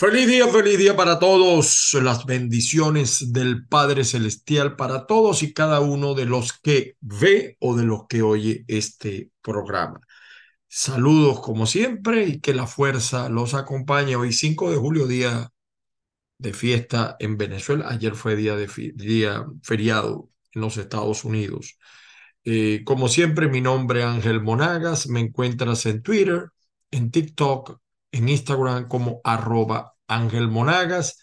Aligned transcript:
Feliz 0.00 0.28
día, 0.28 0.48
feliz 0.48 0.78
día 0.78 0.96
para 0.96 1.18
todos. 1.18 1.94
Las 2.02 2.24
bendiciones 2.24 3.34
del 3.34 3.66
Padre 3.66 4.02
Celestial 4.04 4.74
para 4.74 5.06
todos 5.06 5.42
y 5.42 5.52
cada 5.52 5.80
uno 5.80 6.14
de 6.14 6.24
los 6.24 6.54
que 6.54 6.96
ve 7.02 7.58
o 7.60 7.76
de 7.76 7.84
los 7.84 8.06
que 8.08 8.22
oye 8.22 8.64
este 8.66 9.30
programa. 9.42 10.00
Saludos 10.68 11.40
como 11.40 11.66
siempre 11.66 12.24
y 12.24 12.40
que 12.40 12.54
la 12.54 12.66
fuerza 12.66 13.28
los 13.28 13.52
acompañe. 13.52 14.16
Hoy 14.16 14.32
5 14.32 14.70
de 14.70 14.78
julio, 14.78 15.06
día 15.06 15.52
de 16.38 16.54
fiesta 16.54 17.16
en 17.18 17.36
Venezuela. 17.36 17.86
Ayer 17.90 18.14
fue 18.14 18.36
día, 18.36 18.56
de 18.56 18.68
día 18.94 19.44
feriado 19.62 20.30
en 20.54 20.62
los 20.62 20.78
Estados 20.78 21.24
Unidos. 21.24 21.76
Eh, 22.44 22.84
como 22.86 23.08
siempre, 23.08 23.48
mi 23.48 23.60
nombre 23.60 24.00
es 24.00 24.06
Ángel 24.06 24.40
Monagas. 24.40 25.08
Me 25.08 25.20
encuentras 25.20 25.84
en 25.84 26.00
Twitter, 26.00 26.48
en 26.90 27.10
TikTok, 27.10 27.78
en 28.12 28.28
Instagram 28.28 28.88
como 28.88 29.20
arroba 29.24 29.94
Ángel 30.06 30.48
Monagas. 30.48 31.18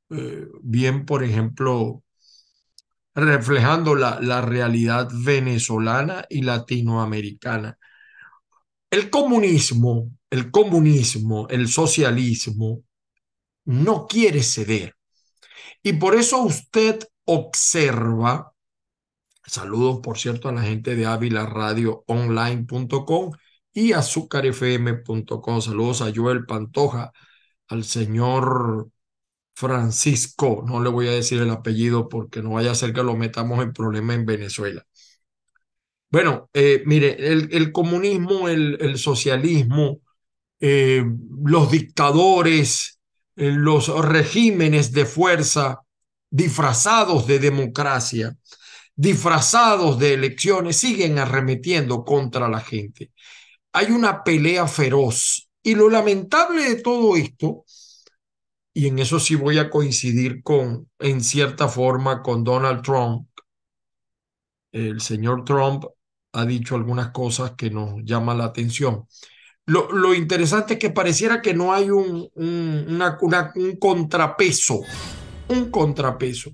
eh, 0.10 0.48
bien, 0.62 1.06
por 1.06 1.24
ejemplo, 1.24 2.04
reflejando 3.16 3.96
la, 3.96 4.20
la 4.22 4.42
realidad 4.42 5.10
venezolana 5.12 6.26
y 6.30 6.42
latinoamericana. 6.42 7.78
El 8.90 9.10
comunismo, 9.10 10.12
el 10.30 10.52
comunismo, 10.52 11.48
el 11.50 11.68
socialismo 11.68 12.84
no 13.66 14.08
quiere 14.08 14.44
ceder. 14.44 14.96
Y 15.84 15.94
por 15.94 16.16
eso 16.16 16.42
usted 16.44 17.00
observa, 17.26 18.54
saludos 19.46 20.00
por 20.02 20.18
cierto 20.18 20.50
a 20.50 20.52
la 20.52 20.64
gente 20.64 20.96
de 20.96 21.06
Ávila 21.06 21.46
Radio 21.46 22.04
Online.com 22.08 23.32
y 23.74 23.94
azúcarfm.com, 23.94 25.62
saludos 25.62 26.02
a 26.02 26.12
Joel 26.14 26.46
Pantoja, 26.46 27.12
al 27.68 27.84
señor 27.84 28.90
Francisco, 29.60 30.64
no 30.66 30.82
le 30.82 30.90
voy 30.90 31.10
a 31.10 31.12
decir 31.12 31.42
el 31.42 31.50
apellido 31.50 32.08
porque 32.08 32.42
no 32.42 32.52
vaya 32.52 32.72
a 32.72 32.76
ser 32.76 32.94
que 32.94 33.04
lo 33.04 33.18
metamos 33.18 33.62
en 33.62 33.74
problema 33.74 34.14
en 34.14 34.26
Venezuela. 34.26 34.86
Bueno, 36.10 36.50
eh, 36.54 36.82
mire, 36.86 37.18
el, 37.28 37.72
comunismo, 37.74 38.48
el, 38.48 38.98
socialismo, 38.98 40.00
eh, 40.62 41.04
los 41.44 41.70
dictadores, 41.72 43.02
eh, 43.36 43.52
los 43.52 43.90
regímenes 44.06 44.94
de 44.94 45.06
fuerza 45.06 45.82
disfrazados 46.30 47.28
de 47.28 47.40
democracia, 47.40 48.38
disfrazados 48.96 50.00
de 50.00 50.14
elecciones, 50.14 50.78
siguen 50.78 51.20
arremetiendo 51.20 52.06
contra 52.06 52.48
la 52.48 52.62
gente. 52.62 53.12
Hay 53.74 53.92
una 53.92 54.24
pelea 54.24 54.68
feroz. 54.68 55.50
Y 55.62 55.76
lo 55.76 55.90
lamentable 55.90 56.64
de 56.64 56.82
todo 56.82 57.18
esto 57.18 57.66
y 58.80 58.88
en 58.88 58.98
eso 59.00 59.20
sí 59.20 59.36
voy 59.36 59.58
a 59.58 59.70
coincidir 59.70 60.42
con, 60.42 60.90
en 61.00 61.22
cierta 61.22 61.68
forma, 61.68 62.22
con 62.22 62.46
Donald 62.46 62.82
Trump. 62.82 63.28
El 64.72 65.02
señor 65.02 65.44
Trump 65.44 65.84
ha 66.32 66.46
dicho 66.46 66.76
algunas 66.76 67.12
cosas 67.12 67.56
que 67.58 67.70
nos 67.70 67.96
llaman 68.06 68.38
la 68.38 68.46
atención. 68.46 69.06
Lo, 69.66 69.92
lo 69.92 70.14
interesante 70.14 70.76
es 70.76 70.80
que 70.80 70.92
pareciera 70.92 71.42
que 71.42 71.54
no 71.54 71.74
hay 71.74 71.90
un, 71.90 72.30
un, 72.36 73.02
un 73.56 73.76
contrapeso, 73.78 74.80
un 75.50 75.70
contrapeso. 75.70 76.52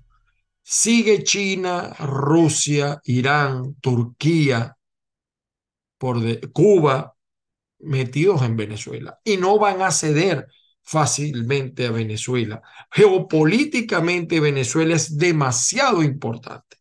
Sigue 0.63 1.23
China, 1.23 1.93
Rusia, 1.99 2.99
Irán, 3.03 3.75
Turquía, 3.81 4.75
por 5.99 6.17
Cuba, 6.51 7.15
metidos 7.81 8.41
en 8.41 8.57
Venezuela 8.57 9.19
y 9.23 9.37
no 9.37 9.59
van 9.59 9.83
a 9.83 9.91
ceder 9.91 10.47
fácilmente 10.85 11.87
a 11.87 11.91
Venezuela. 11.91 12.61
Geopolíticamente 12.91 14.39
Venezuela 14.39 14.95
es 14.95 15.17
demasiado 15.17 16.03
importante. 16.03 16.77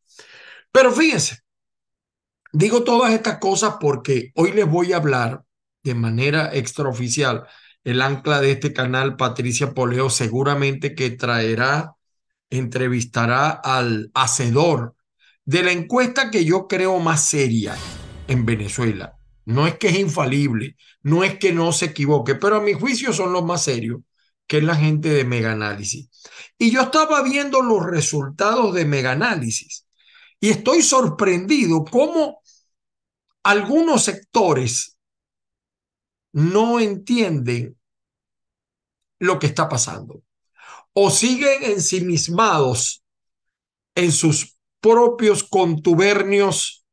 Pero 0.71 0.93
fíjense, 0.93 1.39
digo 2.53 2.85
todas 2.85 3.13
estas 3.13 3.39
cosas 3.39 3.77
porque 3.81 4.31
hoy 4.35 4.53
les 4.53 4.69
voy 4.69 4.93
a 4.93 4.99
hablar 4.99 5.45
de 5.83 5.95
manera 5.95 6.55
extraoficial. 6.55 7.47
El 7.83 8.01
ancla 8.03 8.41
de 8.41 8.53
este 8.53 8.73
canal, 8.73 9.17
Patricia 9.17 9.73
Poleo, 9.75 10.11
seguramente 10.11 10.95
que 10.95 11.11
traerá, 11.11 11.95
entrevistará 12.51 13.51
al 13.51 14.11
hacedor 14.15 14.95
de 15.45 15.63
la 15.63 15.73
encuesta 15.73 16.31
que 16.31 16.45
yo 16.45 16.69
creo 16.69 16.99
más 17.01 17.29
seria 17.29 17.75
en 18.29 18.47
Venezuela 18.47 19.14
no 19.45 19.67
es 19.67 19.79
que 19.79 19.89
es 19.89 19.99
infalible, 19.99 20.77
no 21.03 21.25
es 21.25 21.39
que 21.39 21.53
no 21.53 21.73
se 21.73 21.87
equivoque, 21.87 22.35
pero 22.35 22.57
a 22.57 22.61
mi 22.61 22.73
juicio 22.73 23.13
son 23.13 23.33
los 23.33 23.45
más 23.45 23.63
serios, 23.65 24.01
que 24.47 24.59
es 24.59 24.65
la 24.65 24.77
gente 24.77 25.11
de 25.11 25.25
Mega 25.25 25.53
Análisis. 25.53 26.09
Y 26.59 26.71
yo 26.71 26.83
estaba 26.83 27.23
viendo 27.23 27.63
los 27.63 27.85
resultados 27.85 28.75
de 28.75 28.85
Mega 28.85 29.13
Análisis 29.13 29.87
y 30.41 30.51
estoy 30.51 30.83
sorprendido 30.83 31.85
cómo 31.85 32.43
algunos 33.43 34.05
sectores 34.05 34.97
no 36.33 36.81
entienden 36.81 37.79
lo 39.19 39.39
que 39.39 39.47
está 39.47 39.69
pasando 39.69 40.23
o 40.93 41.11
siguen 41.11 41.63
ensimismados 41.65 43.05
en 43.95 44.13
sus 44.13 44.57
propios 44.81 45.45
contubernios 45.45 46.84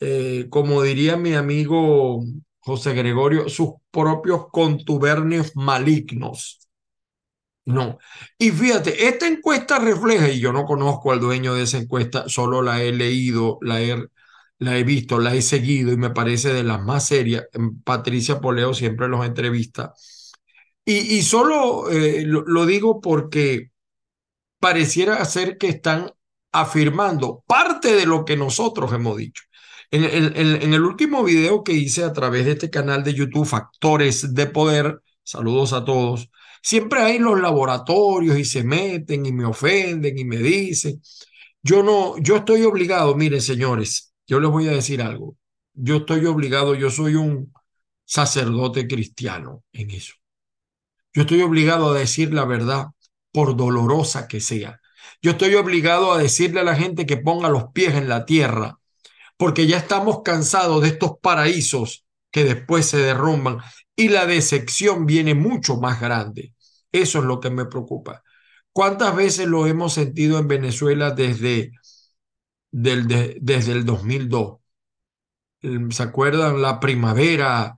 eh, 0.00 0.46
como 0.50 0.82
diría 0.82 1.16
mi 1.16 1.34
amigo 1.34 2.22
José 2.60 2.94
Gregorio, 2.94 3.48
sus 3.48 3.74
propios 3.90 4.46
contubernios 4.50 5.54
malignos. 5.56 6.60
No. 7.64 7.98
Y 8.38 8.50
fíjate, 8.50 9.08
esta 9.08 9.26
encuesta 9.26 9.78
refleja, 9.78 10.28
y 10.28 10.38
yo 10.40 10.52
no 10.52 10.64
conozco 10.64 11.12
al 11.12 11.20
dueño 11.20 11.54
de 11.54 11.64
esa 11.64 11.78
encuesta, 11.78 12.28
solo 12.28 12.62
la 12.62 12.82
he 12.82 12.92
leído, 12.92 13.58
la 13.60 13.82
he, 13.82 13.96
la 14.58 14.78
he 14.78 14.84
visto, 14.84 15.18
la 15.18 15.34
he 15.34 15.42
seguido 15.42 15.92
y 15.92 15.96
me 15.96 16.10
parece 16.10 16.52
de 16.52 16.62
las 16.62 16.82
más 16.82 17.06
serias. 17.06 17.44
Patricia 17.84 18.40
Poleo 18.40 18.72
siempre 18.72 19.08
los 19.08 19.26
entrevista. 19.26 19.92
Y, 20.84 21.16
y 21.16 21.22
solo 21.22 21.90
eh, 21.90 22.24
lo 22.24 22.66
digo 22.66 23.00
porque 23.00 23.70
pareciera 24.60 25.24
ser 25.24 25.58
que 25.58 25.68
están 25.68 26.12
afirmando 26.52 27.44
parte 27.46 27.94
de 27.94 28.06
lo 28.06 28.24
que 28.24 28.36
nosotros 28.36 28.92
hemos 28.92 29.16
dicho. 29.16 29.42
En 30.04 30.74
el, 30.74 30.82
último 30.82 31.24
video 31.24 31.64
que 31.64 31.72
hice 31.72 32.04
a 32.04 32.12
través 32.12 32.44
de 32.44 32.52
este 32.52 32.68
canal 32.68 33.02
de 33.02 33.14
YouTube, 33.14 33.46
Factores 33.46 34.34
de 34.34 34.46
Poder, 34.46 35.00
saludos 35.22 35.72
a 35.72 35.86
todos, 35.86 36.28
siempre 36.62 37.00
hay 37.00 37.18
los 37.18 37.40
laboratorios 37.40 38.38
y 38.38 38.44
se 38.44 38.62
meten 38.62 39.24
y 39.24 39.32
me 39.32 39.46
ofenden 39.46 40.18
y 40.18 40.24
me 40.26 40.36
dicen. 40.36 41.00
Yo 41.62 41.82
no, 41.82 42.18
yo 42.18 42.36
estoy 42.36 42.64
obligado, 42.64 43.14
miren 43.14 43.40
señores, 43.40 44.12
yo 44.26 44.38
les 44.38 44.50
voy 44.50 44.68
a 44.68 44.72
decir 44.72 45.00
algo. 45.00 45.36
Yo 45.72 45.96
estoy 45.96 46.26
obligado, 46.26 46.74
yo 46.74 46.90
soy 46.90 47.14
un 47.14 47.52
sacerdote 48.04 48.86
cristiano 48.86 49.64
en 49.72 49.90
eso. 49.92 50.12
Yo 51.14 51.22
estoy 51.22 51.40
obligado 51.40 51.90
a 51.90 51.98
decir 51.98 52.34
la 52.34 52.44
verdad, 52.44 52.88
por 53.32 53.56
dolorosa 53.56 54.28
que 54.28 54.40
sea. 54.40 54.78
Yo 55.22 55.32
estoy 55.32 55.54
obligado 55.54 56.12
a 56.12 56.18
decirle 56.18 56.60
a 56.60 56.64
la 56.64 56.76
gente 56.76 57.06
que 57.06 57.16
ponga 57.16 57.48
los 57.48 57.72
pies 57.72 57.94
en 57.94 58.08
la 58.08 58.26
tierra 58.26 58.78
porque 59.36 59.66
ya 59.66 59.78
estamos 59.78 60.22
cansados 60.22 60.82
de 60.82 60.88
estos 60.88 61.18
paraísos 61.20 62.04
que 62.30 62.44
después 62.44 62.86
se 62.86 62.98
derrumban 62.98 63.58
y 63.94 64.08
la 64.08 64.26
decepción 64.26 65.06
viene 65.06 65.34
mucho 65.34 65.76
más 65.76 66.00
grande. 66.00 66.54
Eso 66.92 67.18
es 67.20 67.24
lo 67.24 67.40
que 67.40 67.50
me 67.50 67.66
preocupa. 67.66 68.22
¿Cuántas 68.72 69.16
veces 69.16 69.46
lo 69.46 69.66
hemos 69.66 69.94
sentido 69.94 70.38
en 70.38 70.48
Venezuela 70.48 71.10
desde, 71.10 71.72
el 72.72 73.84
2002? 73.86 74.58
¿Se 75.90 76.02
acuerdan 76.02 76.60
la 76.60 76.78
primavera 76.78 77.76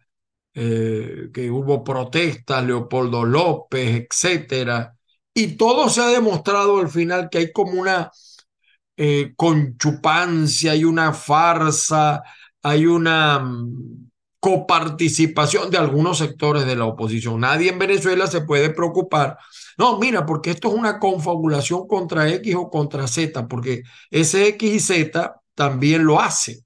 eh, 0.55 1.31
que 1.33 1.51
hubo 1.51 1.85
protestas, 1.85 2.65
Leopoldo 2.67 3.25
López, 3.25 4.07
etcétera? 4.11 4.97
Y 5.33 5.57
todo 5.57 5.89
se 5.89 6.01
ha 6.01 6.09
demostrado 6.09 6.79
al 6.79 6.89
final 6.89 7.29
que 7.31 7.39
hay 7.39 7.53
como 7.53 7.81
una 7.81 8.11
eh, 9.01 9.33
con 9.37 9.79
chupancia, 9.79 10.73
hay 10.73 10.83
una 10.85 11.13
farsa, 11.13 12.21
hay 12.63 12.85
una 12.85 13.39
mm, 13.39 14.11
coparticipación 14.41 15.71
de 15.71 15.79
algunos 15.79 16.19
sectores 16.19 16.67
de 16.67 16.75
la 16.75 16.87
oposición. 16.87 17.41
Nadie 17.41 17.71
en 17.71 17.79
Venezuela 17.79 18.27
se 18.27 18.41
puede 18.41 18.71
preocupar. 18.71 19.39
No, 19.79 19.99
mira, 20.01 20.27
porque 20.27 20.51
esto 20.51 20.67
es 20.69 20.75
una 20.75 20.99
confabulación 20.99 21.87
contra 21.87 22.29
X 22.29 22.57
o 22.57 22.69
contra 22.71 23.07
Z, 23.07 23.47
porque 23.47 23.83
ese 24.11 24.49
X 24.49 24.75
y 24.75 24.81
Z 24.81 25.41
también 25.55 26.05
lo 26.05 26.21
hacen. 26.21 26.57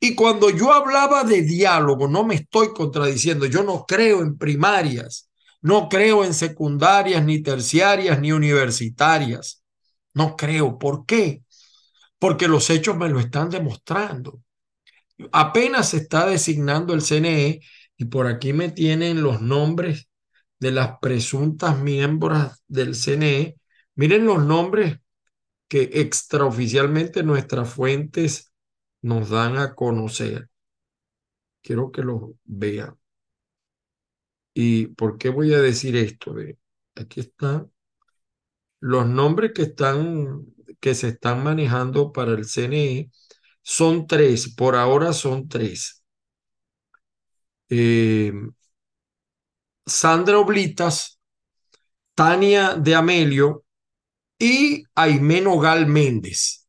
Y 0.00 0.14
cuando 0.14 0.48
yo 0.48 0.72
hablaba 0.72 1.22
de 1.24 1.42
diálogo, 1.42 2.08
no 2.08 2.24
me 2.24 2.36
estoy 2.36 2.72
contradiciendo, 2.72 3.44
yo 3.44 3.62
no 3.62 3.84
creo 3.86 4.22
en 4.22 4.38
primarias, 4.38 5.28
no 5.60 5.88
creo 5.90 6.24
en 6.24 6.32
secundarias, 6.32 7.22
ni 7.24 7.42
terciarias, 7.42 8.18
ni 8.20 8.32
universitarias. 8.32 9.62
No 10.14 10.36
creo. 10.36 10.78
¿Por 10.78 11.04
qué? 11.06 11.42
Porque 12.18 12.48
los 12.48 12.68
hechos 12.70 12.96
me 12.96 13.08
lo 13.08 13.20
están 13.20 13.50
demostrando. 13.50 14.42
Apenas 15.32 15.90
se 15.90 15.98
está 15.98 16.26
designando 16.26 16.94
el 16.94 17.02
CNE 17.02 17.60
y 17.96 18.04
por 18.06 18.26
aquí 18.26 18.52
me 18.52 18.70
tienen 18.70 19.22
los 19.22 19.40
nombres 19.40 20.08
de 20.60 20.72
las 20.72 20.98
presuntas 21.00 21.78
miembros 21.78 22.62
del 22.66 22.94
CNE. 22.94 23.56
Miren 23.94 24.26
los 24.26 24.44
nombres 24.44 24.98
que 25.68 25.90
extraoficialmente 25.94 27.22
nuestras 27.22 27.72
fuentes 27.72 28.52
nos 29.02 29.30
dan 29.30 29.58
a 29.58 29.74
conocer. 29.74 30.48
Quiero 31.62 31.92
que 31.92 32.02
los 32.02 32.30
vean. 32.44 32.96
¿Y 34.54 34.86
por 34.88 35.18
qué 35.18 35.28
voy 35.28 35.52
a 35.54 35.60
decir 35.60 35.96
esto? 35.96 36.34
Aquí 36.94 37.20
están 37.20 37.70
los 38.80 39.06
nombres 39.06 39.52
que 39.52 39.62
están 39.62 40.46
que 40.80 40.94
se 40.94 41.08
están 41.08 41.42
manejando 41.42 42.12
para 42.12 42.32
el 42.32 42.44
CNE 42.44 43.10
son 43.62 44.06
tres, 44.06 44.54
por 44.54 44.76
ahora 44.76 45.12
son 45.12 45.48
tres. 45.48 46.02
Eh, 47.68 48.32
Sandra 49.86 50.38
Oblitas, 50.38 51.18
Tania 52.14 52.74
de 52.74 52.94
Amelio 52.94 53.64
y 54.38 54.84
Aimé 54.94 55.40
Nogal 55.40 55.86
Méndez. 55.86 56.66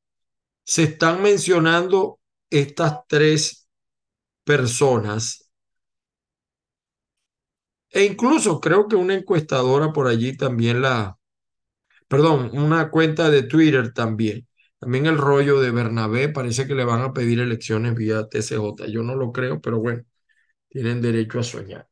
Se 0.63 0.83
están 0.83 1.21
mencionando 1.21 2.19
estas 2.49 2.99
tres 3.07 3.67
personas. 4.43 5.51
E 7.91 8.03
incluso 8.05 8.59
creo 8.59 8.87
que 8.87 8.95
una 8.95 9.15
encuestadora 9.15 9.91
por 9.91 10.07
allí 10.07 10.35
también 10.37 10.81
la, 10.81 11.18
perdón, 12.09 12.51
una 12.53 12.89
cuenta 12.91 13.29
de 13.29 13.43
Twitter 13.43 13.93
también. 13.93 14.47
También 14.79 15.05
el 15.07 15.17
rollo 15.17 15.61
de 15.61 15.71
Bernabé, 15.71 16.29
parece 16.29 16.67
que 16.67 16.75
le 16.75 16.85
van 16.85 17.01
a 17.01 17.13
pedir 17.13 17.39
elecciones 17.39 17.95
vía 17.95 18.27
TCJ. 18.27 18.87
Yo 18.91 19.03
no 19.03 19.15
lo 19.15 19.31
creo, 19.31 19.61
pero 19.61 19.79
bueno, 19.79 20.03
tienen 20.69 21.01
derecho 21.01 21.39
a 21.39 21.43
soñar. 21.43 21.89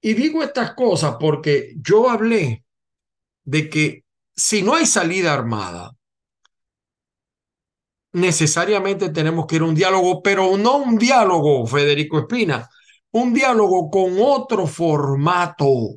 Y 0.00 0.14
digo 0.14 0.42
estas 0.42 0.74
cosas 0.74 1.16
porque 1.20 1.74
yo 1.76 2.10
hablé 2.10 2.64
de 3.44 3.70
que 3.70 4.04
si 4.36 4.62
no 4.62 4.74
hay 4.74 4.86
salida 4.86 5.34
armada, 5.34 5.92
necesariamente 8.12 9.10
tenemos 9.10 9.46
que 9.46 9.56
ir 9.56 9.62
a 9.62 9.66
un 9.66 9.74
diálogo, 9.74 10.22
pero 10.22 10.56
no 10.56 10.78
un 10.78 10.98
diálogo, 10.98 11.66
Federico 11.66 12.20
Espina, 12.20 12.68
un 13.12 13.34
diálogo 13.34 13.90
con 13.90 14.16
otro 14.20 14.66
formato, 14.66 15.96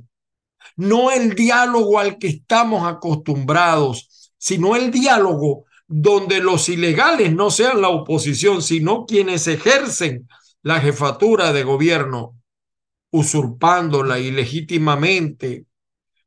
no 0.78 1.12
el 1.12 1.36
diálogo 1.36 2.00
al 2.00 2.18
que 2.18 2.28
estamos 2.28 2.88
acostumbrados, 2.88 4.32
sino 4.38 4.76
el 4.76 4.92
diálogo 4.92 5.66
donde 5.88 6.40
los 6.40 6.70
ilegales 6.70 7.34
no 7.34 7.50
sean 7.50 7.82
la 7.82 7.90
oposición, 7.90 8.62
sino 8.62 9.06
quienes 9.06 9.48
ejercen 9.48 10.28
la 10.62 10.80
jefatura 10.80 11.54
de 11.54 11.64
gobierno 11.64 12.36
usurpándola 13.10 14.20
ilegítimamente, 14.20 15.66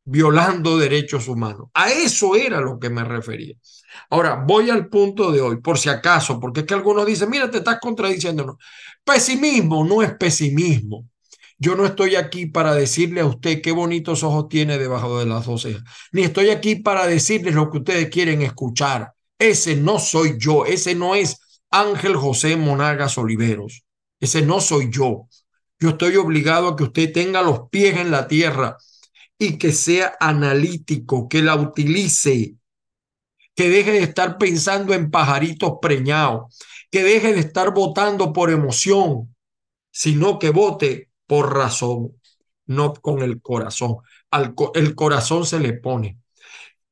violando 0.05 0.79
derechos 0.79 1.29
humanos. 1.29 1.69
A 1.75 1.91
eso 1.91 2.35
era 2.35 2.61
lo 2.61 2.79
que 2.79 2.91
me 2.91 3.05
refería. 3.05 3.55
Ahora, 4.09 4.43
voy 4.47 4.71
al 4.71 4.89
punto 4.89 5.31
de 5.31 5.41
hoy, 5.41 5.61
por 5.61 5.79
si 5.79 5.89
acaso, 5.89 6.41
porque 6.41 6.61
es 6.61 6.67
que 6.67 6.75
algunos 6.75 7.07
dicen, 7.07 7.29
mira, 7.31 7.51
te 7.51 7.59
estás 7.59 7.79
contradiciendo. 7.81 8.59
Pesimismo 9.05 9.85
no 9.85 10.03
es 10.03 10.15
pesimismo. 10.15 11.07
Yo 11.61 11.77
no 11.77 11.87
estoy 11.87 12.17
aquí 12.17 12.47
para 12.47 12.75
decirle 12.75 13.21
a 13.21 13.27
usted 13.27 13.63
qué 13.63 13.71
bonitos 13.71 14.25
ojos 14.25 14.49
tiene 14.49 14.79
debajo 14.79 15.21
de 15.21 15.27
las 15.27 15.47
dos 15.47 15.63
cejas, 15.63 15.85
ni 16.11 16.23
estoy 16.23 16.51
aquí 16.51 16.75
para 16.75 17.07
decirles 17.07 17.55
lo 17.55 17.71
que 17.71 17.79
ustedes 17.79 18.11
quieren 18.11 18.43
escuchar. 18.43 19.13
Ese 19.39 19.77
no 19.77 20.01
soy 20.01 20.35
yo, 20.39 20.67
ese 20.67 20.97
no 20.97 21.15
es 21.15 21.39
Ángel 21.71 22.17
José 22.17 22.57
Monagas 22.57 23.17
Oliveros, 23.17 23.85
ese 24.19 24.43
no 24.43 24.61
soy 24.61 24.91
yo 24.91 25.29
yo 25.81 25.89
estoy 25.89 26.17
obligado 26.17 26.69
a 26.69 26.77
que 26.77 26.85
usted 26.85 27.11
tenga 27.11 27.43
los 27.43 27.71
pies 27.71 27.97
en 27.97 28.11
la 28.11 28.29
tierra 28.29 28.77
y 29.39 29.57
que 29.57 29.73
sea 29.73 30.15
analítico, 30.21 31.27
que 31.27 31.41
la 31.41 31.57
utilice, 31.57 32.57
que 33.55 33.71
deje 33.71 33.93
de 33.93 34.03
estar 34.03 34.37
pensando 34.37 34.93
en 34.93 35.11
pajaritos 35.11 35.79
preñados, 35.81 36.59
que 36.91 37.03
deje 37.03 37.33
de 37.33 37.41
estar 37.41 37.73
votando 37.73 38.35
por 38.35 38.51
emoción, 38.51 39.35
sino 39.91 40.39
que 40.39 40.51
vote 40.51 41.09
por 41.31 41.55
razón, 41.55 42.21
no 42.67 42.93
con 42.93 43.23
el 43.23 43.41
corazón. 43.41 43.99
El 44.75 44.95
corazón 44.97 45.47
se 45.47 45.61
le 45.61 45.75
pone. 45.75 46.19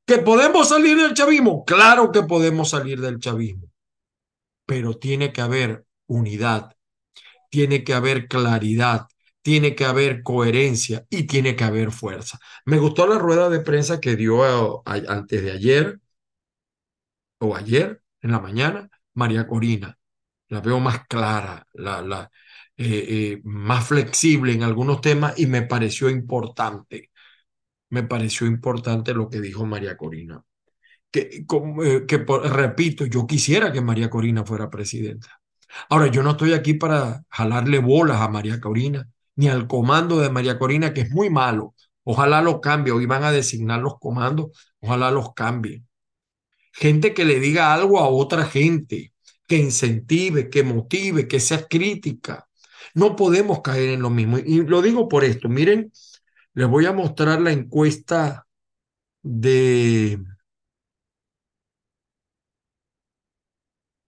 ¿Que 0.05 0.19
podemos 0.19 0.69
salir 0.69 0.97
del 0.97 1.13
chavismo? 1.13 1.65
Claro 1.65 2.11
que 2.11 2.23
podemos 2.23 2.69
salir 2.69 3.01
del 3.01 3.19
chavismo, 3.19 3.67
pero 4.65 4.97
tiene 4.97 5.33
que 5.33 5.41
haber 5.41 5.85
unidad 6.07 6.75
tiene 7.49 7.83
que 7.83 7.93
haber 7.93 8.27
claridad, 8.27 9.07
tiene 9.41 9.75
que 9.75 9.85
haber 9.85 10.23
coherencia 10.23 11.05
y 11.09 11.23
tiene 11.23 11.55
que 11.55 11.63
haber 11.63 11.91
fuerza. 11.91 12.39
Me 12.65 12.77
gustó 12.77 13.07
la 13.07 13.17
rueda 13.17 13.49
de 13.49 13.59
prensa 13.59 13.99
que 13.99 14.15
dio 14.15 14.83
antes 14.85 15.41
de 15.41 15.51
ayer 15.51 15.99
o 17.39 17.55
ayer 17.55 18.01
en 18.21 18.31
la 18.31 18.39
mañana 18.39 18.89
María 19.13 19.47
Corina. 19.47 19.97
La 20.47 20.61
veo 20.61 20.79
más 20.79 21.07
clara, 21.07 21.65
la, 21.73 22.01
la, 22.01 22.31
eh, 22.81 22.85
eh, 23.09 23.41
más 23.43 23.87
flexible 23.87 24.53
en 24.53 24.63
algunos 24.63 25.01
temas 25.01 25.37
y 25.37 25.47
me 25.47 25.63
pareció 25.63 26.09
importante. 26.09 27.11
Me 27.89 28.03
pareció 28.03 28.47
importante 28.47 29.13
lo 29.13 29.29
que 29.29 29.41
dijo 29.41 29.65
María 29.65 29.97
Corina. 29.97 30.41
Que, 31.11 31.43
eh, 31.83 32.05
que 32.07 32.25
repito, 32.45 33.05
yo 33.05 33.27
quisiera 33.27 33.73
que 33.73 33.81
María 33.81 34.09
Corina 34.09 34.45
fuera 34.45 34.69
presidenta. 34.69 35.41
Ahora, 35.89 36.07
yo 36.07 36.23
no 36.23 36.31
estoy 36.31 36.53
aquí 36.53 36.73
para 36.75 37.23
jalarle 37.29 37.79
bolas 37.79 38.21
a 38.21 38.29
María 38.29 38.61
Corina, 38.61 39.09
ni 39.35 39.49
al 39.49 39.67
comando 39.67 40.19
de 40.19 40.29
María 40.29 40.57
Corina, 40.57 40.93
que 40.93 41.01
es 41.01 41.11
muy 41.11 41.29
malo. 41.29 41.75
Ojalá 42.03 42.41
lo 42.41 42.61
cambie. 42.61 42.93
Hoy 42.93 43.05
van 43.05 43.25
a 43.25 43.31
designar 43.33 43.81
los 43.81 43.99
comandos, 43.99 44.51
ojalá 44.79 45.11
los 45.11 45.33
cambie. 45.33 45.83
Gente 46.71 47.13
que 47.13 47.25
le 47.25 47.41
diga 47.41 47.73
algo 47.73 47.99
a 47.99 48.07
otra 48.07 48.45
gente, 48.45 49.13
que 49.47 49.57
incentive, 49.57 50.49
que 50.49 50.63
motive, 50.63 51.27
que 51.27 51.41
sea 51.41 51.67
crítica. 51.67 52.48
No 52.93 53.15
podemos 53.15 53.61
caer 53.61 53.89
en 53.89 54.01
lo 54.01 54.09
mismo. 54.09 54.37
Y 54.37 54.65
lo 54.65 54.81
digo 54.81 55.07
por 55.07 55.23
esto. 55.23 55.49
Miren, 55.49 55.91
les 56.53 56.67
voy 56.67 56.85
a 56.85 56.93
mostrar 56.93 57.41
la 57.41 57.51
encuesta 57.51 58.47
de 59.21 60.19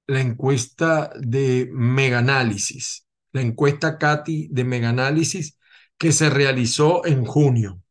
la 0.07 0.19
encuesta 0.19 1.11
de 1.17 1.69
Meganálisis, 1.71 3.07
la 3.31 3.41
encuesta 3.41 3.97
Cati 3.97 4.49
de 4.51 4.63
Meganálisis 4.65 5.57
que 5.97 6.11
se 6.11 6.29
realizó 6.29 7.05
en 7.05 7.25
junio, 7.25 7.81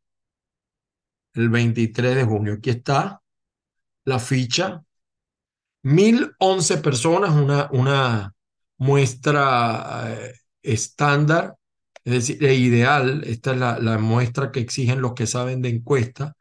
el 1.35 1.49
23 1.49 2.17
de 2.17 2.25
junio. 2.25 2.55
Aquí 2.55 2.71
está 2.71 3.23
la 4.05 4.19
ficha. 4.19 4.85
1011 5.83 6.79
personas, 6.79 7.31
una, 7.31 7.71
una 7.73 8.35
muestra 8.77 10.15
eh, 10.15 10.35
estándar, 10.63 11.57
es 12.05 12.13
decir, 12.13 12.45
e 12.45 12.55
ideal. 12.55 13.23
Esta 13.27 13.53
es 13.53 13.59
la, 13.59 13.99
muestra 13.99 14.53
que 14.53 14.61
exigen 14.61 15.01
los 15.03 15.15
que 15.15 15.27
saben 15.27 15.63
de 15.63 15.71
encuesta. 15.71 16.37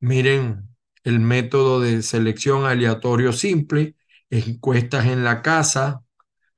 Miren 0.00 0.68
el 1.04 1.20
método 1.20 1.80
de 1.80 2.02
selección 2.02 2.66
aleatorio 2.66 3.32
simple 3.32 3.96
encuestas 4.30 5.06
en 5.06 5.24
la 5.24 5.42
casa, 5.42 6.02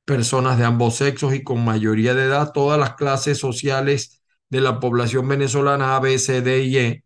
personas 0.05 0.59
de 0.59 0.65
ambos 0.65 0.97
sexos 0.97 1.35
y 1.35 1.45
con 1.45 1.65
mayoría 1.65 2.15
de 2.15 2.25
edad, 2.25 2.53
todas 2.53 2.79
las 2.81 2.95
clases 2.95 3.39
sociales 3.39 4.23
de 4.49 4.61
la 4.61 4.81
población 4.81 5.29
venezolana 5.29 5.97
A, 5.97 6.01
B, 6.01 6.19
C, 6.19 6.41
D 6.43 6.65
y 6.65 6.79
E. 6.79 7.05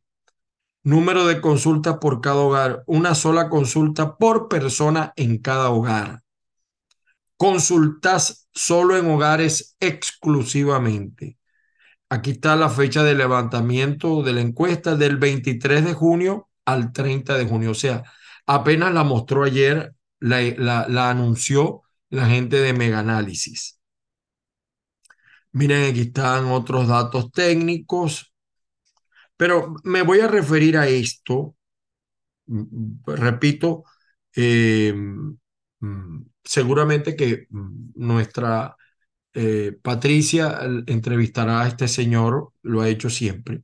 Número 0.84 1.26
de 1.26 1.40
consultas 1.40 1.99
por 2.00 2.20
cada 2.20 2.37
hogar, 2.37 2.84
una 2.87 3.14
sola 3.14 3.49
consulta 3.49 4.16
por 4.16 4.49
persona 4.49 5.12
en 5.16 5.38
cada 5.38 5.70
hogar. 5.70 6.22
Consultas 7.42 8.49
solo 8.54 8.96
en 8.96 9.11
hogares 9.11 9.76
exclusivamente. 9.80 11.38
Aquí 12.08 12.30
está 12.30 12.54
la 12.54 12.70
fecha 12.70 13.02
de 13.02 13.16
levantamiento 13.16 14.22
de 14.22 14.32
la 14.32 14.42
encuesta 14.42 14.94
del 14.94 15.16
23 15.16 15.84
de 15.84 15.92
junio 15.92 16.50
al 16.64 16.92
30 16.92 17.37
de 17.37 17.44
junio. 17.44 17.72
O 17.72 17.75
sea, 17.75 18.04
apenas 18.46 18.94
la 18.94 19.02
mostró 19.02 19.42
ayer 19.42 19.92
la, 20.20 21.11
anunció 21.11 21.82
la 22.11 22.26
gente 22.26 22.61
de 22.61 22.75
Meganálisis. 22.75 23.80
Miren, 25.50 25.90
aquí 25.90 26.02
están 26.02 26.44
otros 26.44 26.87
datos 26.87 27.32
técnicos, 27.32 28.32
pero 29.37 29.75
me 29.82 30.02
voy 30.02 30.20
a 30.20 30.28
referir 30.28 30.76
a 30.78 30.87
esto. 30.87 31.56
Repito, 32.46 33.82
eh, 34.37 34.94
seguramente 36.44 37.16
que 37.16 37.46
mm, 37.50 37.92
nuestra 37.96 38.76
eh, 39.34 39.76
Patricia 39.82 40.61
entrevistará 40.87 41.62
a 41.62 41.68
este 41.68 41.88
señor, 41.88 42.52
lo 42.62 42.82
ha 42.82 42.88
hecho 42.88 43.11
siempre. 43.11 43.62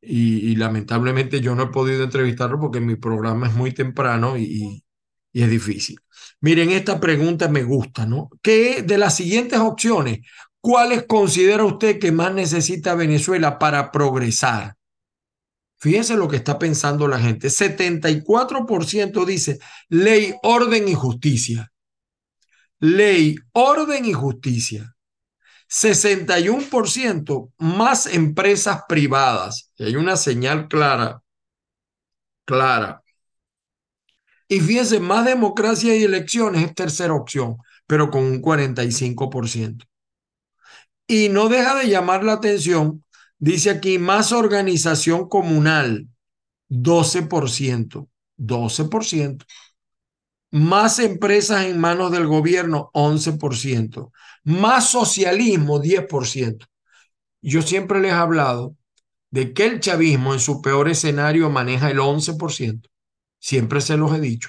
Y, 0.00 0.56
lamentablemente 0.56 1.40
yo 1.40 1.54
no 1.54 1.64
he 1.64 1.66
podido 1.68 2.04
entrevistarlo 2.04 2.60
porque 2.60 2.80
mi 2.80 2.96
programa 2.96 3.48
es 3.48 3.54
muy 3.54 3.72
temprano 3.72 4.38
y, 4.38 4.84
y 5.32 5.42
es 5.42 5.50
difícil. 5.50 5.98
Miren, 6.40 6.70
esta 6.70 7.00
pregunta 7.00 7.48
me 7.48 7.64
gusta, 7.64 8.06
¿no? 8.06 8.30
¿Qué 8.42 8.82
de 8.82 8.98
las 8.98 9.16
siguientes 9.16 9.58
opciones, 9.58 10.20
cuáles 10.60 11.04
considera 11.06 11.64
usted 11.64 11.98
que 11.98 12.12
más 12.12 12.32
necesita 12.34 12.94
Venezuela 12.94 13.58
para 13.58 13.90
progresar? 13.92 14.77
Fíjense 15.80 16.16
lo 16.16 16.28
que 16.28 16.36
está 16.36 16.58
pensando 16.58 17.06
la 17.06 17.18
gente. 17.18 17.48
74% 17.48 19.24
dice 19.24 19.58
ley, 19.88 20.34
orden 20.42 20.88
y 20.88 20.94
justicia. 20.94 21.72
Ley, 22.80 23.36
orden 23.52 24.04
y 24.04 24.12
justicia. 24.12 24.94
61% 25.68 27.52
más 27.58 28.06
empresas 28.06 28.82
privadas. 28.88 29.70
Y 29.76 29.84
hay 29.84 29.96
una 29.96 30.16
señal 30.16 30.66
clara, 30.68 31.22
clara. 32.44 33.02
Y 34.48 34.60
fíjense, 34.60 34.98
más 34.98 35.26
democracia 35.26 35.94
y 35.94 36.04
elecciones 36.04 36.64
es 36.64 36.74
tercera 36.74 37.12
opción, 37.14 37.58
pero 37.86 38.10
con 38.10 38.24
un 38.24 38.40
45%. 38.40 39.84
Y 41.06 41.28
no 41.28 41.48
deja 41.48 41.74
de 41.74 41.88
llamar 41.88 42.24
la 42.24 42.34
atención 42.34 43.04
Dice 43.38 43.70
aquí 43.70 43.98
más 43.98 44.32
organización 44.32 45.28
comunal, 45.28 46.08
12%, 46.68 48.08
12%. 48.36 49.44
Más 50.50 50.98
empresas 50.98 51.66
en 51.66 51.78
manos 51.78 52.10
del 52.10 52.26
gobierno, 52.26 52.90
11%. 52.94 54.12
Más 54.44 54.90
socialismo, 54.90 55.78
10%. 55.80 56.66
Yo 57.42 57.62
siempre 57.62 58.00
les 58.00 58.12
he 58.12 58.14
hablado 58.14 58.76
de 59.30 59.52
que 59.52 59.66
el 59.66 59.80
chavismo 59.80 60.34
en 60.34 60.40
su 60.40 60.62
peor 60.62 60.88
escenario 60.88 61.50
maneja 61.50 61.90
el 61.90 62.00
11%. 62.00 62.88
Siempre 63.38 63.80
se 63.80 63.96
los 63.96 64.12
he 64.14 64.20
dicho. 64.20 64.48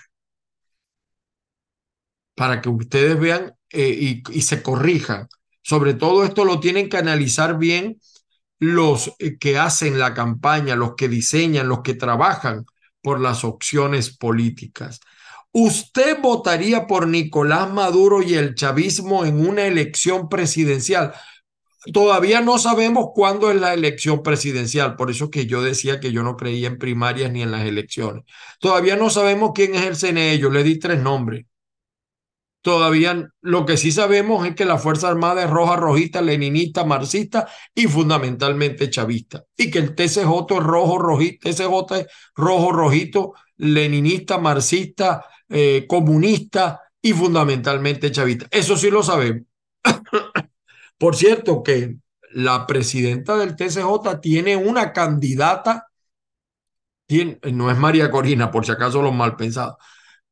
Para 2.35 2.61
que 2.61 2.69
ustedes 2.69 3.19
vean 3.19 3.53
eh, 3.71 3.89
y, 3.89 4.23
y 4.31 4.41
se 4.41 4.63
corrijan. 4.63 5.27
Sobre 5.61 5.93
todo 5.93 6.23
esto 6.23 6.45
lo 6.45 6.59
tienen 6.59 6.89
que 6.89 6.97
analizar 6.97 7.57
bien 7.57 7.99
los 8.59 9.13
eh, 9.19 9.37
que 9.39 9.57
hacen 9.57 9.99
la 9.99 10.13
campaña, 10.13 10.75
los 10.75 10.95
que 10.95 11.07
diseñan, 11.07 11.69
los 11.69 11.81
que 11.81 11.93
trabajan 11.95 12.65
por 13.01 13.19
las 13.19 13.43
opciones 13.43 14.15
políticas. 14.15 14.99
¿Usted 15.51 16.19
votaría 16.21 16.85
por 16.85 17.07
Nicolás 17.07 17.71
Maduro 17.71 18.21
y 18.21 18.35
el 18.35 18.53
chavismo 18.53 19.25
en 19.25 19.47
una 19.47 19.65
elección 19.65 20.29
presidencial? 20.29 21.13
Todavía 21.93 22.41
no 22.41 22.59
sabemos 22.59 23.07
cuándo 23.15 23.49
es 23.49 23.59
la 23.59 23.73
elección 23.73 24.21
presidencial, 24.21 24.95
por 24.95 25.09
eso 25.09 25.31
que 25.31 25.45
yo 25.47 25.61
decía 25.63 25.99
que 25.99 26.11
yo 26.11 26.23
no 26.23 26.35
creía 26.35 26.67
en 26.67 26.77
primarias 26.77 27.31
ni 27.31 27.41
en 27.41 27.51
las 27.51 27.65
elecciones. 27.65 28.25
Todavía 28.59 28.95
no 28.95 29.09
sabemos 29.09 29.51
quién 29.55 29.73
es 29.75 29.85
el 29.85 29.95
CNE, 29.95 30.37
yo 30.39 30.49
le 30.49 30.63
di 30.63 30.77
tres 30.77 31.01
nombres. 31.01 31.45
Todavía 32.61 33.29
lo 33.41 33.65
que 33.65 33.77
sí 33.77 33.91
sabemos 33.91 34.45
es 34.45 34.53
que 34.53 34.65
la 34.65 34.77
Fuerza 34.77 35.07
Armada 35.07 35.43
es 35.43 35.49
roja, 35.49 35.77
rojista, 35.77 36.21
leninista, 36.21 36.83
marxista 36.83 37.47
y 37.73 37.87
fundamentalmente 37.87 38.89
chavista. 38.89 39.45
Y 39.55 39.71
que 39.71 39.79
el 39.79 39.95
TCJ 39.95 40.57
es 40.57 40.63
rojo, 40.63 40.97
rojito, 40.97 41.47
es 41.47 41.61
rojo, 42.35 42.71
rojito, 42.73 43.33
leninista, 43.55 44.37
marxista, 44.37 45.25
eh, 45.47 45.85
comunista 45.87 46.81
y 47.01 47.13
fundamentalmente 47.13 48.11
chavista. 48.11 48.47
Eso 48.51 48.75
sí 48.75 48.89
lo 48.89 49.03
sabemos. 49.03 49.45
Por 50.97 51.15
cierto 51.15 51.63
que 51.63 51.95
la 52.31 52.67
presidenta 52.67 53.37
del 53.37 53.55
TCJ 53.55 54.19
tiene 54.21 54.55
una 54.57 54.91
candidata, 54.91 55.87
no 57.51 57.71
es 57.71 57.77
María 57.77 58.11
Corina, 58.11 58.51
por 58.51 58.65
si 58.65 58.71
acaso 58.71 59.01
los 59.01 59.13
mal 59.13 59.35
pensados, 59.35 59.77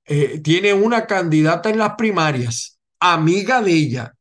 eh, 0.07 0.39
tiene 0.39 0.73
una 0.73 1.05
candidata 1.05 1.69
en 1.69 1.77
las 1.79 1.95
primarias, 1.95 2.79
amiga 2.99 3.61
de 3.61 3.73
ella, 3.73 4.13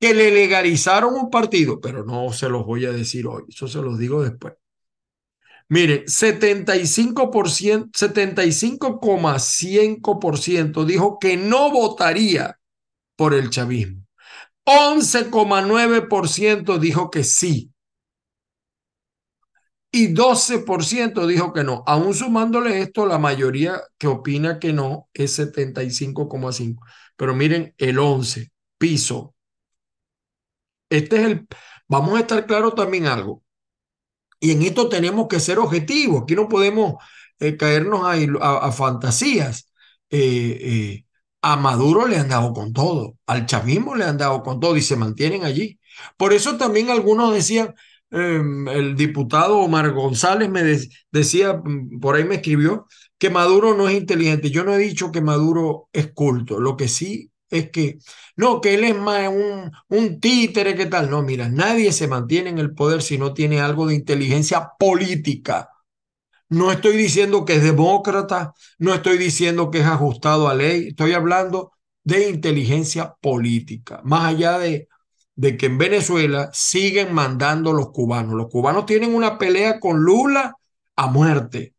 que 0.00 0.14
le 0.14 0.30
legalizaron 0.30 1.14
un 1.14 1.28
partido, 1.30 1.78
pero 1.80 2.04
no 2.04 2.32
se 2.32 2.48
los 2.48 2.64
voy 2.64 2.86
a 2.86 2.92
decir 2.92 3.26
hoy, 3.26 3.42
eso 3.48 3.68
se 3.68 3.82
los 3.82 3.98
digo 3.98 4.22
después. 4.22 4.54
Mire, 5.68 6.06
75%, 6.06 7.90
75,5% 7.92 10.84
dijo 10.84 11.18
que 11.18 11.36
no 11.36 11.70
votaría 11.70 12.58
por 13.16 13.34
el 13.34 13.50
chavismo. 13.50 14.06
11,9% 14.64 16.78
dijo 16.78 17.10
que 17.10 17.24
sí 17.24 17.73
y 19.94 20.08
12% 20.12 21.24
dijo 21.24 21.52
que 21.52 21.62
no. 21.62 21.84
Aún 21.86 22.14
sumándole 22.14 22.80
esto, 22.80 23.06
la 23.06 23.16
mayoría 23.16 23.80
que 23.96 24.08
opina 24.08 24.58
que 24.58 24.72
no 24.72 25.08
es 25.14 25.38
75,5. 25.38 26.80
Pero 27.14 27.32
miren, 27.32 27.72
el 27.78 28.00
11, 28.00 28.50
piso. 28.76 29.36
Este 30.90 31.16
es 31.16 31.22
el... 31.26 31.46
Vamos 31.86 32.16
a 32.16 32.20
estar 32.22 32.44
claro 32.44 32.72
también 32.72 33.06
algo. 33.06 33.44
Y 34.40 34.50
en 34.50 34.62
esto 34.62 34.88
tenemos 34.88 35.28
que 35.28 35.38
ser 35.38 35.60
objetivos. 35.60 36.22
Aquí 36.22 36.34
no 36.34 36.48
podemos 36.48 36.94
eh, 37.38 37.56
caernos 37.56 38.00
a, 38.40 38.72
fantasías. 38.72 39.70
Eh, 40.10 40.58
eh, 40.60 41.04
a 41.40 41.54
Maduro 41.54 42.08
le 42.08 42.16
han 42.16 42.30
dado 42.30 42.52
con 42.52 42.72
todo. 42.72 43.16
Al 43.26 43.46
chavismo 43.46 43.94
le 43.94 44.06
han 44.06 44.18
dado 44.18 44.42
con 44.42 44.58
todo 44.58 44.76
y 44.76 44.82
se 44.82 44.96
mantienen 44.96 45.44
allí. 45.44 45.78
Por 46.16 46.32
eso 46.32 46.56
también 46.56 46.90
algunos 46.90 47.32
decían, 47.32 47.76
Em, 48.16 48.68
el 48.68 48.94
diputado 48.94 49.58
Omar 49.58 49.90
González 49.92 50.48
me 50.48 50.62
decía, 51.10 51.54
mm, 51.54 51.98
por 52.00 52.14
ahí 52.14 52.22
me 52.24 52.36
escribió, 52.36 52.86
que 53.18 53.28
Maduro 53.30 53.74
no 53.76 53.88
es 53.88 53.96
inteligente. 53.96 54.50
Yo 54.50 54.62
no 54.64 54.72
he 54.74 54.78
dicho 54.78 55.10
que 55.10 55.20
Maduro 55.20 55.88
es 55.92 56.12
culto. 56.12 56.60
Lo 56.60 56.76
que 56.76 56.86
sí 56.88 57.32
es 57.50 57.70
que, 57.70 57.98
no, 58.36 58.60
que 58.60 58.74
él 58.74 58.84
es 58.84 58.96
más 58.96 59.28
un, 59.28 59.72
un 59.88 60.20
títere, 60.20 60.76
¿qué 60.76 60.86
tal? 60.86 61.10
No, 61.10 61.22
mira, 61.22 61.48
nadie 61.48 61.90
se 61.92 62.06
mantiene 62.06 62.50
en 62.50 62.58
el 62.58 62.72
poder 62.74 63.02
si 63.02 63.18
no 63.18 63.34
tiene 63.34 63.60
algo 63.60 63.86
de 63.86 63.94
inteligencia 63.96 64.70
política. 64.78 65.70
No 66.48 66.70
estoy 66.70 66.96
diciendo 66.96 67.44
que 67.44 67.56
es 67.56 67.62
demócrata, 67.64 68.54
no 68.78 68.94
estoy 68.94 69.18
diciendo 69.18 69.70
que 69.70 69.80
es 69.80 69.86
ajustado 69.86 70.48
a 70.48 70.54
ley, 70.54 70.88
estoy 70.88 71.12
hablando 71.14 71.72
de 72.04 72.28
inteligencia 72.30 73.14
política, 73.20 74.00
más 74.04 74.26
allá 74.34 74.58
de 74.58 74.88
de 75.36 75.56
que 75.56 75.66
en 75.66 75.78
Venezuela 75.78 76.50
siguen 76.52 77.12
mandando 77.12 77.72
los 77.72 77.90
cubanos. 77.90 78.34
Los 78.34 78.48
cubanos 78.48 78.86
tienen 78.86 79.14
una 79.14 79.38
pelea 79.38 79.80
con 79.80 80.00
Lula 80.02 80.56
a 80.96 81.06
muerte. 81.08 81.74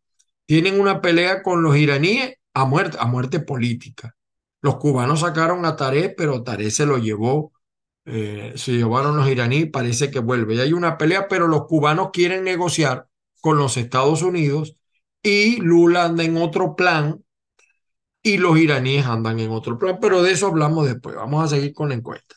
Tienen 0.46 0.80
una 0.80 1.02
pelea 1.02 1.42
con 1.42 1.64
los 1.64 1.76
iraníes 1.78 2.36
a 2.54 2.66
muerte, 2.66 2.98
a 3.00 3.06
muerte 3.06 3.40
política. 3.40 4.16
Los 4.62 4.78
cubanos 4.78 5.22
sacaron 5.22 5.66
a 5.66 5.76
Taré, 5.76 6.10
pero 6.10 6.44
Taré 6.44 6.72
se 6.72 6.86
lo 6.86 6.98
llevó, 6.98 7.54
eh, 8.06 8.54
se 8.56 8.74
llevaron 8.74 9.16
los 9.18 9.30
iraníes, 9.30 9.70
parece 9.72 10.12
que 10.12 10.20
vuelve. 10.20 10.56
Y 10.56 10.60
hay 10.60 10.74
una 10.74 10.98
pelea, 10.98 11.28
pero 11.28 11.48
los 11.48 11.66
cubanos 11.66 12.10
quieren 12.12 12.44
negociar 12.44 13.08
con 13.42 13.58
los 13.58 13.78
Estados 13.78 14.22
Unidos 14.22 14.78
y 15.22 15.58
Lula 15.58 16.06
anda 16.06 16.24
en 16.24 16.38
otro 16.38 16.76
plan 16.76 17.24
y 18.24 18.38
los 18.38 18.58
iraníes 18.58 19.06
andan 19.06 19.40
en 19.40 19.52
otro 19.52 19.78
plan, 19.78 20.00
pero 20.02 20.24
de 20.24 20.32
eso 20.32 20.48
hablamos 20.48 20.88
después. 20.88 21.16
Vamos 21.16 21.44
a 21.44 21.56
seguir 21.56 21.74
con 21.74 21.90
la 21.90 21.96
encuesta. 21.96 22.36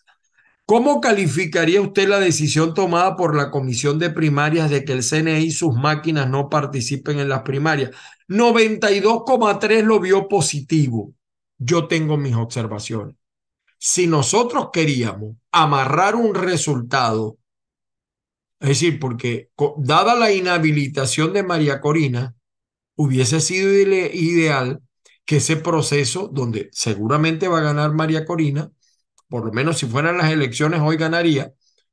¿Cómo 0.68 1.00
calificaría 1.00 1.80
usted 1.80 2.06
la 2.06 2.20
decisión 2.20 2.74
tomada 2.74 3.16
por 3.16 3.34
la 3.34 3.50
Comisión 3.50 3.98
de 3.98 4.10
Primarias 4.10 4.68
de 4.68 4.84
que 4.84 4.92
el 4.92 5.02
CNI 5.02 5.44
y 5.44 5.50
sus 5.50 5.74
máquinas 5.74 6.28
no 6.28 6.50
participen 6.50 7.18
en 7.20 7.30
las 7.30 7.40
primarias? 7.40 7.92
92,3 8.28 9.82
lo 9.82 9.98
vio 9.98 10.28
positivo. 10.28 11.14
Yo 11.56 11.88
tengo 11.88 12.18
mis 12.18 12.34
observaciones. 12.34 13.14
Si 13.78 14.06
nosotros 14.06 14.68
queríamos 14.70 15.36
amarrar 15.52 16.14
un 16.16 16.34
resultado, 16.34 17.38
es 18.60 18.68
decir, 18.68 19.00
porque 19.00 19.48
dada 19.78 20.16
la 20.16 20.32
inhabilitación 20.32 21.32
de 21.32 21.44
María 21.44 21.80
Corina, 21.80 22.34
hubiese 22.94 23.40
sido 23.40 23.72
ideal 23.72 24.82
que 25.24 25.36
ese 25.36 25.56
proceso, 25.56 26.28
donde 26.30 26.68
seguramente 26.72 27.48
va 27.48 27.60
a 27.60 27.62
ganar 27.62 27.94
María 27.94 28.26
Corina, 28.26 28.70
por 29.28 29.44
lo 29.44 29.52
menos 29.52 29.78
si 29.78 29.86
fueran 29.86 30.18
las 30.18 30.32
elecciones 30.32 30.80
hoy 30.80 30.96
ganaría 30.96 31.52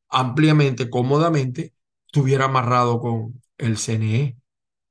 ampliamente, 0.10 0.90
cómodamente, 0.90 1.74
estuviera 2.08 2.46
amarrado 2.46 3.00
con 3.00 3.42
el 3.58 3.78
CNE. 3.78 4.38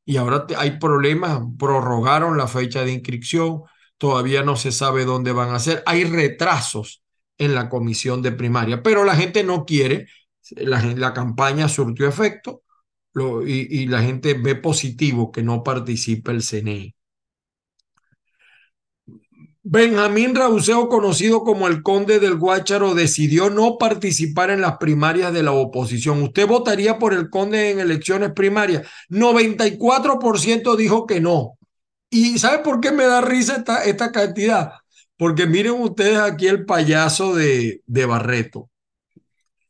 Y 0.05 0.17
ahora 0.19 0.47
hay 0.59 0.79
problemas, 0.79 1.41
prorrogaron 1.59 2.37
la 2.37 2.47
fecha 2.47 2.85
de 2.85 2.93
inscripción, 2.93 3.63
todavía 3.97 4.43
no 4.43 4.57
se 4.57 4.73
sabe 4.73 5.05
dónde 5.07 5.33
van 5.33 5.55
a 5.55 5.59
ser, 5.59 5.83
hay 5.87 6.05
retrasos 6.05 7.03
en 7.39 7.55
la 7.55 7.69
comisión 7.71 8.23
de 8.23 8.33
primaria, 8.33 8.83
pero 8.83 9.05
la 9.05 9.17
gente 9.17 9.43
no 9.45 9.65
quiere, 9.65 10.07
la, 10.57 11.15
campaña 11.15 11.69
surtió 11.69 12.07
efecto 12.07 12.63
y, 13.47 13.83
y 13.83 13.87
la 13.87 14.03
gente 14.03 14.35
ve 14.35 14.57
positivo 14.57 15.33
que 15.33 15.43
no 15.43 15.63
participe 15.63 16.33
el 16.33 16.43
CNE. 16.43 16.94
Benjamín 19.67 20.35
Rauseo, 20.35 20.91
conocido 20.91 21.43
como 21.43 21.69
el 21.69 21.83
conde 21.83 22.21
del 22.21 22.37
Guácharo, 22.37 22.95
decidió 22.95 23.49
no 23.49 23.79
participar 23.79 24.51
en 24.51 24.61
las 24.61 24.77
primarias 24.77 25.33
de 25.33 25.43
la 25.43 25.53
oposición. 25.53 26.23
¿Usted 26.23 26.47
votaría 26.47 26.99
por 26.99 27.15
el 27.15 27.31
conde 27.31 27.71
en 27.71 27.81
elecciones 27.81 28.33
primarias? 28.33 28.87
94% 29.09 30.77
dijo 30.77 31.07
que 31.07 31.23
no. 31.23 31.57
¿Y 32.11 32.39
sabe 32.39 32.59
por 32.59 32.79
qué 32.81 32.93
me 32.93 33.05
da 33.05 33.23
risa 33.23 33.57
esta, 33.57 33.85
esta 33.85 34.13
cantidad? 34.13 34.73
Porque 35.17 35.47
miren 35.47 35.81
ustedes 35.81 36.19
aquí 36.19 36.47
el 36.47 36.67
payaso 36.67 37.35
de, 37.35 37.81
de 37.87 38.05
Barreto. 38.05 38.69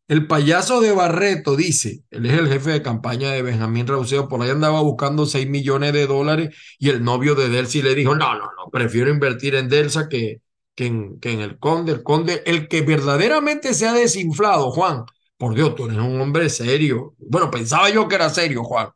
El 0.06 0.26
payaso 0.26 0.82
de 0.82 0.92
Barreto 0.92 1.56
dice, 1.56 2.02
él 2.10 2.26
es 2.26 2.32
el 2.34 2.48
jefe 2.48 2.72
de 2.72 2.82
campaña 2.82 3.30
de 3.32 3.40
Benjamín 3.40 3.86
Rauseo, 3.86 4.28
por 4.28 4.42
ahí 4.42 4.50
andaba 4.50 4.82
buscando 4.82 5.24
6 5.24 5.48
millones 5.48 5.94
de 5.94 6.06
dólares 6.06 6.54
y 6.78 6.90
el 6.90 7.02
novio 7.02 7.34
de 7.34 7.48
Delcy 7.48 7.80
le 7.80 7.94
dijo, 7.94 8.14
no, 8.14 8.34
no, 8.34 8.44
no, 8.44 8.70
prefiero 8.70 9.10
invertir 9.10 9.54
en 9.54 9.68
Delsa 9.70 10.08
que, 10.08 10.42
en, 10.76 11.18
que 11.20 11.32
en 11.32 11.40
el 11.40 11.58
conde. 11.58 11.92
El 11.92 12.02
conde, 12.02 12.42
el 12.44 12.68
que 12.68 12.82
verdaderamente 12.82 13.72
se 13.72 13.86
ha 13.86 13.94
desinflado, 13.94 14.70
Juan, 14.72 15.04
por 15.38 15.54
Dios, 15.54 15.74
tú 15.74 15.86
eres 15.86 15.98
un 15.98 16.20
hombre 16.20 16.50
serio. 16.50 17.14
Bueno, 17.18 17.50
pensaba 17.50 17.88
yo 17.88 18.06
que 18.06 18.16
era 18.16 18.28
serio, 18.28 18.62
Juan. 18.62 18.88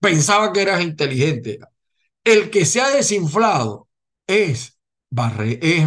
Pensaba 0.00 0.52
que 0.52 0.62
eras 0.62 0.82
inteligente. 0.82 1.58
El 2.24 2.50
que 2.50 2.64
se 2.64 2.80
ha 2.80 2.88
desinflado 2.88 3.88
es, 4.26 4.78
Barre, 5.10 5.58
es 5.62 5.86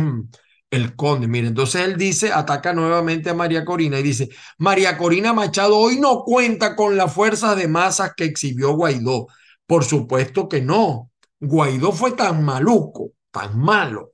el 0.71 0.95
conde. 0.95 1.27
Mire, 1.27 1.47
entonces 1.47 1.81
él 1.81 1.97
dice, 1.97 2.31
ataca 2.31 2.73
nuevamente 2.73 3.29
a 3.29 3.33
María 3.33 3.65
Corina 3.65 3.99
y 3.99 4.03
dice, 4.03 4.29
María 4.57 4.97
Corina 4.97 5.33
Machado 5.33 5.77
hoy 5.77 5.99
no 5.99 6.23
cuenta 6.23 6.75
con 6.75 6.95
las 6.97 7.13
fuerzas 7.13 7.57
de 7.57 7.67
masas 7.67 8.13
que 8.15 8.25
exhibió 8.25 8.73
Guaidó. 8.73 9.27
Por 9.65 9.83
supuesto 9.83 10.47
que 10.49 10.61
no. 10.61 11.11
Guaidó 11.39 11.91
fue 11.91 12.11
tan 12.11 12.43
maluco, 12.43 13.11
tan 13.31 13.57
malo, 13.59 14.13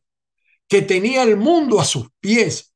que 0.67 0.81
tenía 0.81 1.23
el 1.23 1.37
mundo 1.37 1.79
a 1.79 1.85
sus 1.85 2.07
pies. 2.19 2.73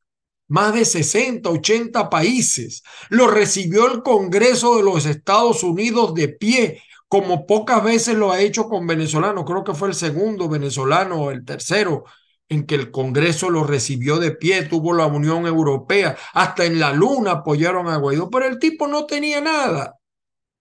Más 0.47 0.73
de 0.73 0.83
60, 0.83 1.47
80 1.47 2.09
países. 2.09 2.81
Lo 3.09 3.27
recibió 3.27 3.91
el 3.91 4.01
Congreso 4.01 4.77
de 4.77 4.83
los 4.83 5.05
Estados 5.05 5.61
Unidos 5.63 6.15
de 6.15 6.29
pie, 6.29 6.81
como 7.07 7.45
pocas 7.45 7.83
veces 7.83 8.15
lo 8.15 8.31
ha 8.31 8.41
hecho 8.41 8.67
con 8.67 8.87
venezolanos. 8.87 9.45
Creo 9.45 9.63
que 9.63 9.75
fue 9.75 9.89
el 9.89 9.93
segundo 9.93 10.49
venezolano 10.49 11.21
o 11.21 11.31
el 11.31 11.45
tercero 11.45 12.05
en 12.49 12.65
que 12.65 12.75
el 12.75 12.91
Congreso 12.91 13.49
lo 13.49 13.63
recibió 13.63 14.17
de 14.17 14.31
pie, 14.31 14.63
tuvo 14.63 14.93
la 14.93 15.05
Unión 15.05 15.45
Europea, 15.45 16.17
hasta 16.33 16.65
en 16.65 16.79
la 16.79 16.91
Luna 16.93 17.31
apoyaron 17.31 17.87
a 17.87 17.97
Guaidó, 17.97 18.29
pero 18.29 18.47
el 18.47 18.59
tipo 18.59 18.87
no 18.87 19.05
tenía 19.05 19.39
nada. 19.39 19.95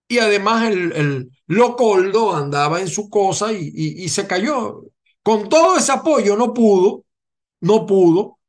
Y 0.07 0.19
además 0.19 0.69
el, 0.69 0.91
el 0.93 1.31
Locoldo 1.47 2.35
andaba 2.35 2.79
en 2.81 2.87
su 2.87 3.09
cosa 3.09 3.51
y, 3.53 3.71
y, 3.73 4.09
se 4.09 4.25
cayó. 4.27 4.83
Con 5.21 5.49
todo 5.49 5.77
ese 5.77 5.91
apoyo 5.91 6.35
no 6.35 6.53
pudo, 6.53 7.05
no 7.61 7.85
pudo, 7.85 8.39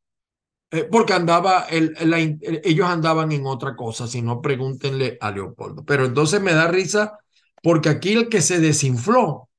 eh, 0.71 0.85
porque 0.91 1.13
andaba, 1.13 1.67
el, 1.71 1.95
la, 2.01 2.19
ellos 2.19 2.87
andaban 2.89 3.33
en 3.33 3.47
otra 3.47 3.77
cosa, 3.77 4.07
si 4.07 4.23
no 4.23 4.41
pregúntenle 4.41 5.19
a 5.21 5.31
Leopoldo. 5.31 5.85
Pero 5.85 6.07
entonces 6.07 6.41
me 6.41 6.55
da 6.55 6.69
risa 6.69 7.19
porque 7.63 7.89
aquí 7.91 8.13
el 8.15 8.29
que 8.29 8.41
se 8.41 8.61
desinfló 8.61 9.51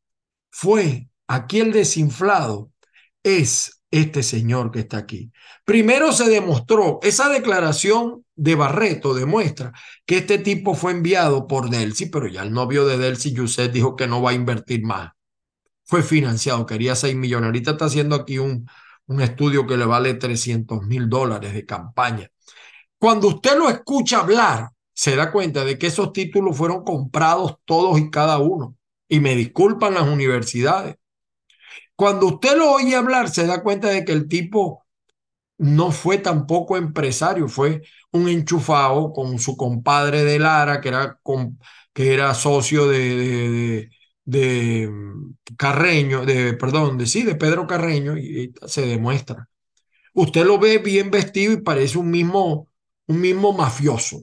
fue, 0.50 1.10
aquí 1.28 1.60
el 1.60 1.72
desinflado 1.72 2.71
es 3.24 3.82
este 3.92 4.24
señor 4.24 4.72
que 4.72 4.80
está 4.80 4.98
aquí. 4.98 5.32
Primero 5.66 6.12
se 6.14 6.30
demostró, 6.30 7.00
esa 7.04 7.30
declaración 7.30 8.26
de 8.36 8.56
Barreto 8.56 9.14
demuestra 9.14 9.74
que 10.06 10.20
este 10.20 10.38
tipo 10.38 10.74
fue 10.76 10.94
enviado 10.94 11.48
por 11.48 11.70
Delcy, 11.70 12.08
pero 12.08 12.28
ya 12.28 12.44
el 12.44 12.54
novio 12.54 12.86
de 12.86 12.98
Delcy, 12.98 13.34
Yuset, 13.34 13.72
dijo 13.72 13.96
que 13.96 14.08
no 14.08 14.22
va 14.22 14.32
a 14.32 14.34
invertir 14.34 14.84
más. 14.84 15.12
Fue 15.84 16.04
financiado, 16.04 16.66
quería 16.66 16.96
6 16.96 17.16
millones. 17.16 17.48
Ahorita 17.48 17.72
está 17.72 17.86
haciendo 17.86 18.16
aquí 18.16 18.38
un, 18.38 18.66
un 19.08 19.22
estudio 19.22 19.68
que 19.68 19.78
le 19.78 19.86
vale 19.86 20.14
300 20.14 20.84
mil 20.84 21.10
dólares 21.10 21.54
de 21.54 21.66
campaña. 21.66 22.30
Cuando 22.98 23.28
usted 23.28 23.58
lo 23.58 23.70
escucha 23.70 24.20
hablar, 24.20 24.70
se 24.94 25.16
da 25.16 25.32
cuenta 25.32 25.66
de 25.66 25.78
que 25.78 25.88
esos 25.88 26.14
títulos 26.14 26.56
fueron 26.56 26.84
comprados 26.84 27.58
todos 27.66 28.00
y 28.00 28.10
cada 28.10 28.38
uno. 28.38 28.78
Y 29.10 29.20
me 29.20 29.36
disculpan 29.36 29.96
las 29.96 30.08
universidades 30.08 30.96
cuando 32.02 32.26
usted 32.26 32.58
lo 32.58 32.72
oye 32.72 32.96
hablar, 32.96 33.30
se 33.30 33.46
da 33.46 33.62
cuenta 33.62 33.90
de 33.90 34.04
que 34.04 34.12
el 34.12 34.28
tipo 34.28 34.88
no 35.60 35.92
fue 35.92 36.18
tampoco 36.18 36.76
empresario, 36.76 37.48
fue 37.48 37.84
un 38.12 38.28
enchufado 38.28 39.14
con 39.14 39.38
su 39.38 39.56
compadre 39.56 40.24
de 40.24 40.40
Lara, 40.40 40.82
que 40.82 40.90
era, 40.90 41.20
que 41.94 42.14
era 42.16 42.34
socio 42.34 42.88
de, 42.88 43.92
de, 44.26 44.88
mm, 44.90 45.36
Carreño, 45.58 46.26
de, 46.26 46.56
perdón, 46.56 46.98
de 46.98 47.06
sí, 47.06 47.22
de 47.22 47.36
Pedro 47.36 47.68
Carreño, 47.68 48.18
y, 48.18 48.52
se 48.66 48.88
demuestra. 48.88 49.48
Usted 50.16 50.44
lo 50.44 50.58
ve 50.58 50.80
bien 50.80 51.12
vestido 51.12 51.54
y 51.54 51.62
parece 51.62 52.00
un 52.00 52.10
mismo, 52.10 52.70
un 53.08 53.22
mismo 53.22 53.54
mafioso. 53.54 54.18
O 54.18 54.22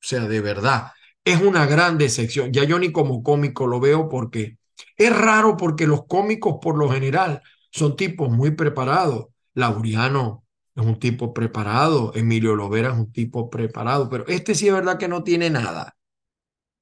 sea, 0.00 0.26
de 0.26 0.40
verdad, 0.40 0.92
es 1.24 1.40
una 1.40 1.64
gran 1.66 1.96
decepción. 1.96 2.52
Ya 2.52 2.64
yo 2.64 2.76
ni 2.80 2.90
como 2.90 3.22
cómico 3.22 3.68
lo 3.68 3.78
veo 3.78 4.08
porque 4.08 4.57
es 4.98 5.16
raro 5.16 5.56
porque 5.56 5.86
los 5.86 6.06
cómicos 6.06 6.56
por 6.60 6.76
lo 6.76 6.90
general 6.90 7.42
son 7.70 7.96
tipos 7.96 8.30
muy 8.30 8.50
preparados. 8.52 9.28
Lauriano 9.54 10.44
es 10.74 10.84
un 10.84 10.98
tipo 10.98 11.32
preparado, 11.34 12.12
Emilio 12.14 12.54
Lovera 12.54 12.90
es 12.90 12.94
un 12.96 13.12
tipo 13.12 13.50
preparado, 13.50 14.08
pero 14.10 14.26
este 14.26 14.54
sí 14.54 14.68
es 14.68 14.74
verdad 14.74 14.98
que 14.98 15.08
no 15.08 15.24
tiene 15.24 15.50
nada, 15.50 15.96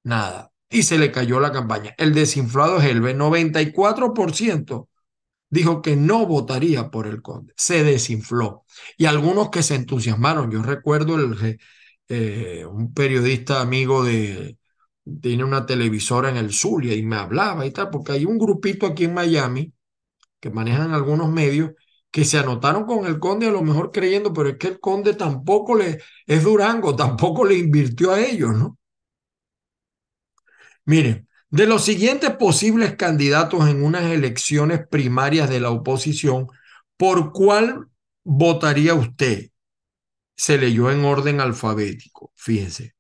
nada. 0.04 0.52
Y 0.68 0.82
se 0.82 0.98
le 0.98 1.12
cayó 1.12 1.40
la 1.40 1.52
campaña. 1.52 1.94
El 1.98 2.12
desinflado 2.14 2.78
es 2.78 2.86
el 2.86 3.00
94% 3.02 4.88
dijo 5.48 5.82
que 5.82 5.96
no 5.96 6.26
votaría 6.26 6.90
por 6.90 7.06
el 7.06 7.22
conde. 7.22 7.52
Se 7.56 7.84
desinfló. 7.84 8.64
Y 8.96 9.06
algunos 9.06 9.50
que 9.50 9.62
se 9.62 9.74
entusiasmaron. 9.76 10.50
Yo 10.50 10.62
recuerdo 10.62 11.16
el, 11.16 11.58
eh, 12.08 12.64
un 12.66 12.92
periodista 12.94 13.60
amigo 13.60 14.04
de, 14.04 14.58
tiene 15.20 15.44
una 15.44 15.66
televisora 15.66 16.30
en 16.30 16.36
el 16.36 16.52
Zulia 16.52 16.94
y 16.94 17.02
me 17.02 17.16
hablaba 17.16 17.64
y 17.64 17.70
tal, 17.70 17.90
porque 17.90 18.12
hay 18.12 18.24
un 18.24 18.38
grupito 18.38 18.86
aquí 18.86 19.04
en 19.04 19.14
Miami 19.14 19.72
que 20.40 20.50
manejan 20.50 20.92
algunos 20.92 21.30
medios 21.30 21.72
que 22.10 22.24
se 22.24 22.38
anotaron 22.38 22.86
con 22.86 23.06
el 23.06 23.18
conde 23.18 23.46
a 23.46 23.50
lo 23.50 23.62
mejor 23.62 23.92
creyendo, 23.92 24.32
pero 24.32 24.48
es 24.48 24.56
que 24.56 24.68
el 24.68 24.80
conde 24.80 25.14
tampoco 25.14 25.76
le, 25.76 26.00
es 26.26 26.42
Durango, 26.42 26.96
tampoco 26.96 27.44
le 27.44 27.56
invirtió 27.58 28.12
a 28.12 28.20
ellos, 28.20 28.54
¿no? 28.54 28.78
Miren, 30.84 31.28
de 31.50 31.66
los 31.66 31.84
siguientes 31.84 32.30
posibles 32.36 32.96
candidatos 32.96 33.68
en 33.68 33.84
unas 33.84 34.04
elecciones 34.04 34.86
primarias 34.88 35.48
de 35.50 35.60
la 35.60 35.70
oposición, 35.70 36.48
¿por 36.96 37.32
cuál 37.32 37.88
votaría 38.24 38.94
usted? 38.94 39.50
Se 40.36 40.58
leyó 40.58 40.90
en 40.90 41.04
orden 41.04 41.40
alfabético, 41.40 42.32
fíjense. 42.34 42.94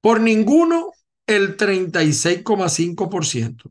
Por 0.00 0.20
ninguno 0.20 0.92
el 1.28 1.56
36,5%. 1.56 3.70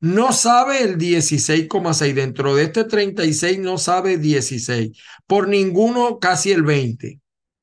No 0.00 0.32
sabe 0.32 0.82
el 0.82 0.98
16,6%. 0.98 2.14
Dentro 2.14 2.56
de 2.56 2.64
este 2.64 2.82
36 2.84 3.60
no 3.60 3.78
sabe 3.78 4.18
16. 4.18 4.98
Por 5.26 5.48
ninguno 5.48 6.18
casi 6.18 6.52
el 6.52 6.62
20. 6.62 7.18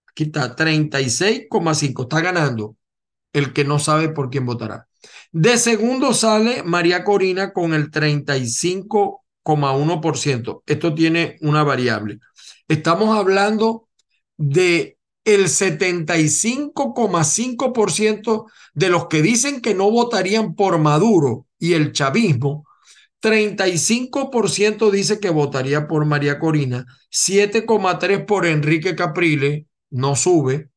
Aquí 0.08 0.24
está, 0.24 0.56
36,5. 0.56 2.04
Está 2.04 2.22
ganando 2.22 2.76
el 3.34 3.52
que 3.54 3.66
no 3.66 3.80
sabe 3.80 4.10
por 4.10 4.30
quién 4.30 4.46
votará. 4.46 4.88
De 5.32 5.58
segundo 5.58 6.14
sale 6.14 6.62
María 6.64 7.04
Corina 7.04 7.52
con 7.52 7.74
el 7.74 7.90
35,1%. 7.92 10.64
Esto 10.66 10.94
tiene 10.94 11.36
una 11.42 11.64
variable. 11.64 12.20
Estamos 12.68 13.18
hablando 13.18 13.90
de 14.38 14.98
el 15.26 15.46
75,5% 15.46 18.46
de 18.74 18.90
los 18.90 19.08
que 19.08 19.22
dicen 19.22 19.62
que 19.62 19.74
no 19.74 19.90
votarían 19.90 20.54
por 20.56 20.78
Maduro 20.80 21.48
y 21.58 21.72
el 21.74 21.94
chavismo, 21.94 22.68
35% 23.22 24.92
dice 24.92 25.22
que 25.22 25.30
votaría 25.30 25.88
por 25.88 26.04
María 26.06 26.40
Corina, 26.40 26.86
7,3% 27.10 28.26
por 28.26 28.46
Enrique 28.46 28.96
Caprile, 28.96 29.68
no 29.90 30.16
sube. 30.16 30.70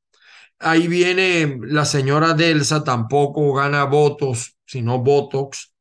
Ahí 0.60 0.86
viene 0.86 1.58
la 1.62 1.84
señora 1.84 2.34
Delsa, 2.34 2.84
tampoco 2.84 3.52
gana 3.52 3.82
votos, 3.84 4.56
sino 4.64 5.00
Botox. 5.00 5.72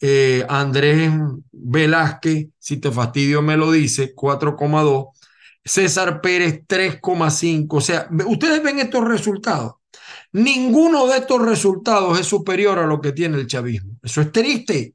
Eh, 0.00 0.46
Andrés 0.48 1.10
Velázquez, 1.50 2.48
si 2.58 2.76
te 2.76 2.92
fastidio 2.92 3.42
me 3.42 3.56
lo 3.56 3.72
dice, 3.72 4.14
4,2. 4.14 5.15
César 5.66 6.20
Pérez 6.20 6.62
3,5. 6.66 7.66
O 7.76 7.80
sea, 7.80 8.08
ustedes 8.26 8.62
ven 8.62 8.78
estos 8.78 9.04
resultados. 9.04 9.74
Ninguno 10.32 11.06
de 11.08 11.18
estos 11.18 11.42
resultados 11.42 12.18
es 12.20 12.26
superior 12.26 12.78
a 12.78 12.86
lo 12.86 13.00
que 13.00 13.12
tiene 13.12 13.36
el 13.38 13.46
chavismo. 13.46 13.98
Eso 14.02 14.20
es 14.20 14.30
triste. 14.30 14.94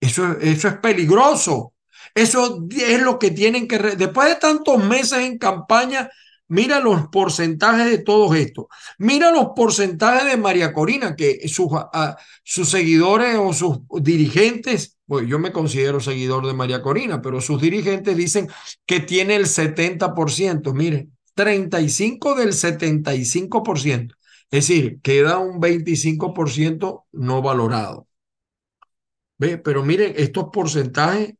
Eso, 0.00 0.38
eso 0.40 0.68
es 0.68 0.74
peligroso. 0.74 1.74
Eso 2.14 2.66
es 2.70 3.02
lo 3.02 3.18
que 3.18 3.32
tienen 3.32 3.66
que... 3.66 3.78
Después 3.78 4.28
de 4.28 4.36
tantos 4.36 4.82
meses 4.84 5.18
en 5.20 5.38
campaña, 5.38 6.08
mira 6.48 6.78
los 6.78 7.08
porcentajes 7.08 7.86
de 7.86 7.98
todos 7.98 8.36
estos. 8.36 8.66
Mira 8.98 9.32
los 9.32 9.48
porcentajes 9.56 10.30
de 10.30 10.36
María 10.36 10.72
Corina, 10.72 11.16
que 11.16 11.48
sus, 11.48 11.68
sus 12.44 12.68
seguidores 12.68 13.36
o 13.38 13.52
sus 13.52 13.78
dirigentes 14.02 14.98
pues 15.12 15.28
yo 15.28 15.38
me 15.38 15.52
considero 15.52 16.00
seguidor 16.00 16.46
de 16.46 16.54
María 16.54 16.80
Corina, 16.80 17.20
pero 17.20 17.42
sus 17.42 17.60
dirigentes 17.60 18.16
dicen 18.16 18.48
que 18.86 19.00
tiene 19.00 19.36
el 19.36 19.44
70%. 19.44 20.72
Mire, 20.72 21.08
35 21.34 22.34
del 22.34 22.54
75%. 22.54 24.14
Es 24.50 24.68
decir, 24.68 25.02
queda 25.02 25.36
un 25.36 25.60
25% 25.60 27.04
no 27.12 27.42
valorado. 27.42 28.08
¿Ve? 29.36 29.58
Pero 29.58 29.82
miren, 29.84 30.14
estos 30.16 30.46
porcentajes 30.50 31.34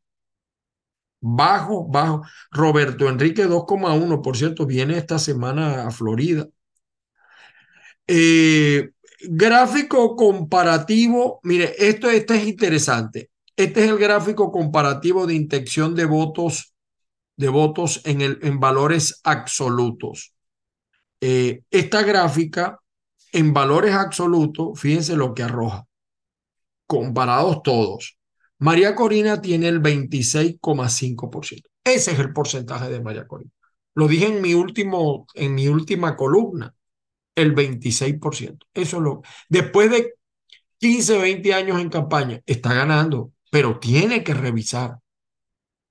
bajos, 1.21 1.87
bajos. 1.89 2.29
Roberto 2.51 3.09
Enrique 3.09 3.47
2,1%, 3.49 4.67
viene 4.67 4.99
esta 4.99 5.19
semana 5.19 5.87
a 5.87 5.91
Florida. 5.91 6.47
Eh, 8.07 8.91
gráfico 9.31 10.15
comparativo, 10.15 11.41
mire, 11.43 11.75
esto, 11.79 12.11
este 12.11 12.37
es 12.37 12.47
interesante. 12.47 13.32
Este 13.57 13.85
es 13.85 13.91
el 13.91 13.99
gráfico 13.99 14.51
comparativo 14.51 15.27
de 15.27 15.35
intención 15.35 15.95
de 15.95 16.07
votos, 16.07 16.75
de 17.37 17.49
votos 17.49 18.01
en, 18.05 18.21
el, 18.23 18.39
en 18.43 18.61
valores 18.61 19.21
absolutos. 19.25 20.35
Eh, 21.21 21.63
esta 21.71 22.03
gráfica 22.03 22.81
en 23.33 23.53
valores 23.53 23.95
absolutos, 23.95 24.79
fíjense 24.79 25.17
lo 25.17 25.35
que 25.35 25.43
arroja, 25.43 25.87
comparados 26.87 27.63
todos. 27.63 28.19
María 28.59 28.95
Corina 28.95 29.41
tiene 29.41 29.69
el 29.69 29.81
26,5%. 29.81 31.63
Ese 31.85 32.13
es 32.13 32.19
el 32.19 32.33
porcentaje 32.33 32.89
de 32.89 33.01
María 33.01 33.27
Corina. 33.27 33.51
Lo 33.95 34.09
dije 34.09 34.27
en 34.27 34.41
mi, 34.41 34.55
último, 34.55 35.27
en 35.35 35.55
mi 35.55 35.69
última 35.69 36.17
columna, 36.17 36.75
el 37.35 37.55
26%. 37.55 38.67
Eso 38.75 39.01
lo. 39.01 39.23
Después 39.49 39.91
de 39.91 40.15
15, 40.79 41.19
20 41.19 41.55
años 41.55 41.81
en 41.81 41.91
campaña, 41.91 42.41
está 42.47 42.75
ganando, 42.75 43.33
pero 43.53 43.79
tiene 43.79 44.25
que 44.25 44.33
revisar. 44.33 45.01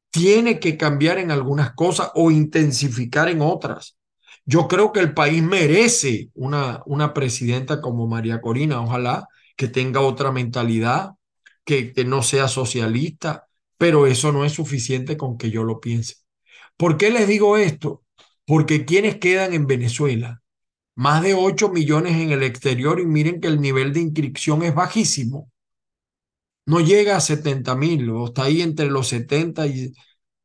Tiene 0.10 0.60
que 0.60 0.78
cambiar 0.78 1.20
en 1.20 1.30
algunas 1.30 1.74
cosas 1.76 2.10
o 2.16 2.32
intensificar 2.32 3.30
en 3.30 3.42
otras. 3.42 3.98
Yo 4.46 4.68
creo 4.68 4.92
que 4.92 5.00
el 5.00 5.14
país 5.14 5.44
merece 5.44 6.32
una, 6.34 6.82
una 6.88 7.14
presidenta 7.14 7.80
como 7.80 8.08
María 8.08 8.42
Corina, 8.42 8.82
ojalá 8.82 9.28
que 9.56 9.68
tenga 9.68 10.02
otra 10.02 10.32
mentalidad, 10.32 11.12
que, 11.64 11.94
que 11.94 12.04
no 12.04 12.24
sea 12.24 12.48
socialista, 12.48 13.48
pero 13.78 14.08
eso 14.08 14.32
no 14.32 14.44
es 14.44 14.54
suficiente 14.54 15.16
con 15.16 15.38
que 15.38 15.52
yo 15.52 15.64
lo 15.64 15.80
piense. 15.80 16.16
¿Por 16.78 16.98
qué 16.98 17.12
les 17.12 17.28
digo 17.28 17.58
esto? 17.58 18.04
Porque 18.44 18.86
quienes 18.86 19.18
quedan 19.18 19.54
en 19.54 19.68
Venezuela, 19.68 20.42
más 20.96 21.22
de 21.22 21.36
8 21.36 21.70
millones 21.70 22.14
en 22.14 22.32
el 22.32 22.42
exterior 22.42 23.00
y 23.00 23.06
miren 23.06 23.40
que 23.40 23.50
el 23.50 23.62
nivel 23.62 23.94
de 23.94 24.02
inscripción 24.02 24.64
es 24.64 24.74
bajísimo. 24.74 25.51
No 26.72 26.80
llega 26.80 27.18
a 27.18 27.20
70 27.20 27.76
mil, 27.76 28.10
está 28.26 28.44
ahí 28.44 28.62
entre 28.62 28.90
los 28.90 29.10
70 29.10 29.68
y, 29.68 29.94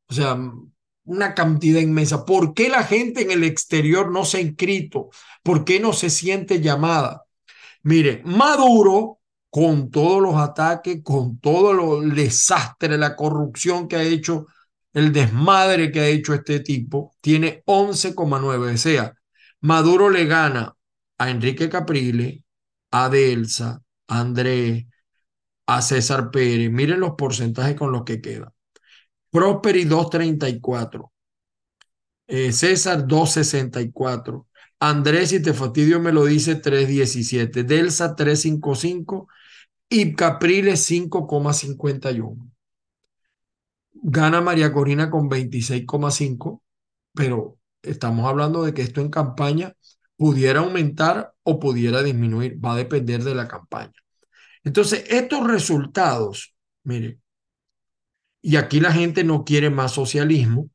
o 0.09 0.13
sea, 0.13 0.37
una 1.05 1.33
cantidad 1.33 1.79
inmensa. 1.79 2.25
¿Por 2.25 2.53
qué 2.53 2.67
la 2.67 2.83
gente 2.83 3.21
en 3.21 3.31
el 3.31 3.45
exterior 3.45 4.11
no 4.11 4.25
se 4.25 4.37
ha 4.37 4.41
inscrito? 4.41 5.09
¿Por 5.41 5.63
qué 5.63 5.79
no 5.79 5.93
se 5.93 6.09
siente 6.09 6.59
llamada? 6.59 7.23
Mire, 7.83 8.21
Maduro, 8.25 9.19
con 9.49 9.89
todos 9.89 10.21
los 10.21 10.35
ataques, 10.35 11.01
con 11.01 11.39
todo 11.39 12.01
el 12.01 12.13
desastre, 12.13 12.97
la 12.97 13.15
corrupción 13.15 13.87
que 13.87 13.95
ha 13.95 14.03
hecho, 14.03 14.47
el 14.91 15.13
desmadre 15.13 15.93
que 15.93 16.01
ha 16.01 16.07
hecho 16.07 16.33
este 16.33 16.59
tipo, 16.59 17.15
tiene 17.21 17.63
11,9. 17.65 18.73
O 18.73 18.77
sea, 18.77 19.13
Maduro 19.61 20.09
le 20.09 20.25
gana 20.25 20.75
a 21.17 21.29
Enrique 21.29 21.69
Caprile, 21.69 22.43
a 22.91 23.07
Delsa, 23.07 23.81
a 24.07 24.19
Andrés, 24.19 24.85
a 25.67 25.81
César 25.81 26.31
Pérez. 26.31 26.71
Miren 26.71 26.99
los 27.01 27.11
porcentajes 27.15 27.75
con 27.75 27.91
los 27.91 28.03
que 28.03 28.21
queda. 28.21 28.53
Prosperi 29.29 29.85
234. 29.85 31.11
Eh, 32.27 32.51
César 32.51 33.05
264. 33.07 34.47
Andrés, 34.79 35.33
y 35.33 35.41
te 35.41 35.53
fastidio, 35.53 35.99
me 35.99 36.11
lo 36.11 36.25
dice 36.25 36.55
317. 36.55 37.63
Delsa 37.63 38.15
355 38.15 39.27
y 39.89 40.13
Capriles 40.15 40.89
5,51. 40.89 42.51
Gana 43.93 44.41
María 44.41 44.71
Corina 44.71 45.09
con 45.09 45.29
26,5, 45.29 46.61
pero 47.13 47.57
estamos 47.81 48.27
hablando 48.27 48.63
de 48.63 48.73
que 48.73 48.83
esto 48.83 49.01
en 49.01 49.09
campaña 49.09 49.73
pudiera 50.15 50.59
aumentar 50.59 51.33
o 51.43 51.59
pudiera 51.59 52.03
disminuir, 52.03 52.63
va 52.63 52.73
a 52.73 52.77
depender 52.77 53.23
de 53.23 53.35
la 53.35 53.47
campaña. 53.47 53.93
Entonces, 54.67 55.05
estos 55.07 55.47
resultados, 55.47 56.53
mire, 56.83 57.19
y 58.41 58.57
aquí 58.57 58.81
la 58.81 58.91
gente 58.91 59.23
no 59.23 59.45
quiere 59.45 59.69
más 59.69 59.93
socialismo. 59.93 60.69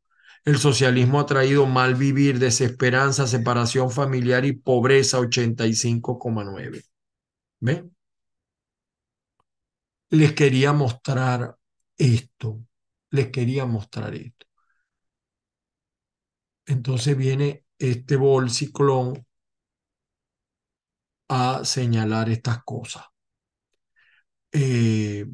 El 0.47 0.57
socialismo 0.57 1.21
ha 1.21 1.27
traído 1.27 1.67
mal 1.67 1.95
vivir, 1.95 2.39
desesperanza, 2.39 3.27
separación 3.27 3.91
familiar 3.91 4.47
y 4.47 4.53
pobreza 4.53 5.19
85,9. 5.21 6.85
¿Ven? 7.61 7.95
Les 10.09 10.33
quería 10.33 10.73
mostrar 10.73 11.59
esto. 11.99 12.65
Les 13.11 13.29
quería 13.29 13.67
mostrar 13.67 14.15
esto. 14.15 14.47
Entonces 16.65 17.15
viene 17.15 17.67
este 17.79 18.17
bolsiclón 18.17 19.27
a 21.29 21.63
señalar 21.67 22.31
estas 22.31 22.65
cosas. 22.65 23.12
Eh, 24.53 25.27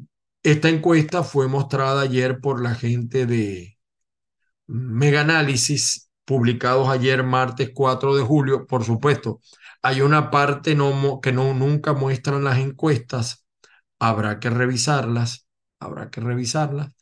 esta 0.43 0.69
encuesta 0.69 1.23
fue 1.23 1.47
mostrada 1.47 2.01
ayer 2.01 2.39
por 2.39 2.61
la 2.61 2.75
gente 2.75 3.25
de 3.25 3.77
Mega 4.67 5.21
Análisis, 5.21 6.09
publicados 6.25 6.89
ayer 6.89 7.23
martes 7.23 7.71
4 7.73 8.15
de 8.15 8.23
julio. 8.23 8.67
Por 8.67 8.83
supuesto, 8.85 9.41
hay 9.81 10.01
una 10.01 10.31
parte 10.31 10.75
no, 10.75 11.19
que 11.21 11.31
no, 11.31 11.53
nunca 11.53 11.93
muestran 11.93 12.43
las 12.43 12.59
encuestas. 12.59 13.45
Habrá 13.99 14.39
que 14.39 14.49
revisarlas, 14.49 15.47
habrá 15.79 16.09
que 16.09 16.21
revisarlas, 16.21 16.93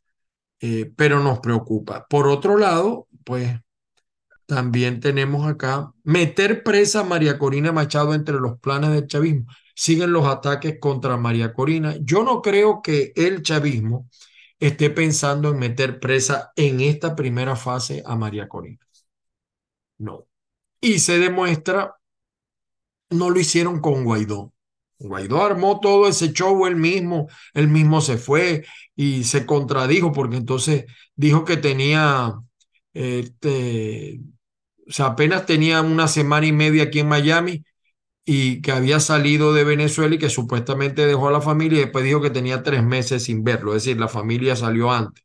eh, 0.62 0.92
pero 0.96 1.20
nos 1.20 1.40
preocupa. 1.40 2.08
Por 2.10 2.28
otro 2.28 2.58
lado, 2.58 3.08
pues 3.24 3.60
también 4.46 5.00
tenemos 5.02 5.48
acá 5.48 5.92
meter 6.04 6.64
presa 6.64 7.02
a 7.02 7.04
María 7.04 7.38
Corina 7.38 7.72
Machado 7.72 8.14
entre 8.14 8.36
los 8.40 8.60
planes 8.60 8.92
del 8.92 9.08
chavismo. 9.08 9.46
Siguen 9.80 10.12
los 10.12 10.26
ataques 10.26 10.80
contra 10.80 11.18
María 11.18 11.54
Corina. 11.54 11.96
Yo 12.02 12.24
no 12.24 12.42
creo 12.42 12.82
que 12.82 13.13
el 13.16 13.44
chavismo 13.44 14.10
esté 14.60 14.90
pensando 14.90 15.52
en 15.52 15.60
meter 15.60 16.00
presa 16.00 16.52
en 16.56 16.82
esta 16.82 17.16
primera 17.16 17.56
fase 17.56 18.02
a 18.04 18.16
María 18.16 18.48
Corina. 18.48 18.80
No. 20.00 20.26
Y 20.82 20.98
se 20.98 21.20
demuestra, 21.20 21.96
no 23.12 23.30
lo 23.30 23.40
hicieron 23.40 23.80
con 23.80 24.04
Guaidó. 24.04 24.52
Guaidó 24.98 25.44
armó 25.44 25.80
todo 25.80 26.08
ese 26.08 26.34
show 26.34 26.66
él 26.66 26.76
mismo, 26.76 27.28
él 27.54 27.68
mismo 27.68 28.02
se 28.02 28.18
fue 28.18 28.66
y 28.96 29.26
se 29.26 29.46
contradijo 29.46 30.12
porque 30.12 30.38
entonces 30.38 30.86
dijo 31.16 31.46
que 31.46 31.58
tenía 31.58 32.34
este, 32.94 34.22
o 34.88 34.92
sea, 34.92 35.08
apenas 35.08 35.46
tenía 35.46 35.82
una 35.82 36.08
semana 36.08 36.48
y 36.48 36.52
media 36.52 36.84
aquí 36.86 37.00
en 37.00 37.10
Miami 37.10 37.63
y 38.30 38.62
que 38.62 38.74
había 38.74 39.00
salido 39.00 39.54
de 39.54 39.63
Venezuela 39.63 40.16
y 40.16 40.20
que 40.20 40.30
supuestamente 40.30 41.06
dejó 41.08 41.30
a 41.30 41.32
la 41.32 41.42
familia 41.42 41.80
y 41.80 41.82
después 41.86 42.04
dijo 42.06 42.22
que 42.22 42.30
tenía 42.30 42.62
tres 42.63 42.84
meses 42.84 43.24
sin 43.26 43.44
verlo, 43.44 43.76
es 43.76 43.84
decir, 43.86 44.00
la 44.00 44.10
familia 44.10 44.56
salió 44.58 44.92
antes. 44.92 45.24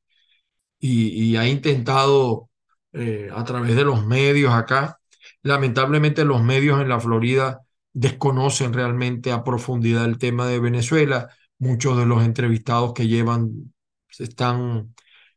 Y, 0.80 1.36
ha 1.36 1.48
intentado 1.48 2.50
eh, 2.92 3.30
a 3.34 3.44
través 3.44 3.76
de 3.76 3.84
los 3.84 4.06
medios 4.06 4.52
acá, 4.54 5.00
lamentablemente 5.42 6.24
los 6.24 6.42
medios 6.42 6.80
en 6.80 6.88
la 6.88 7.00
Florida 7.00 7.60
desconocen 7.92 8.72
realmente 8.72 9.32
a 9.32 9.44
profundidad 9.44 10.04
el 10.06 10.18
tema 10.18 10.46
de 10.48 10.60
Venezuela, 10.60 11.30
muchos 11.58 11.98
de 11.98 12.06
los 12.06 12.24
entrevistados 12.24 12.94
que 12.94 13.08
llevan 13.08 13.74
están, 14.18 14.94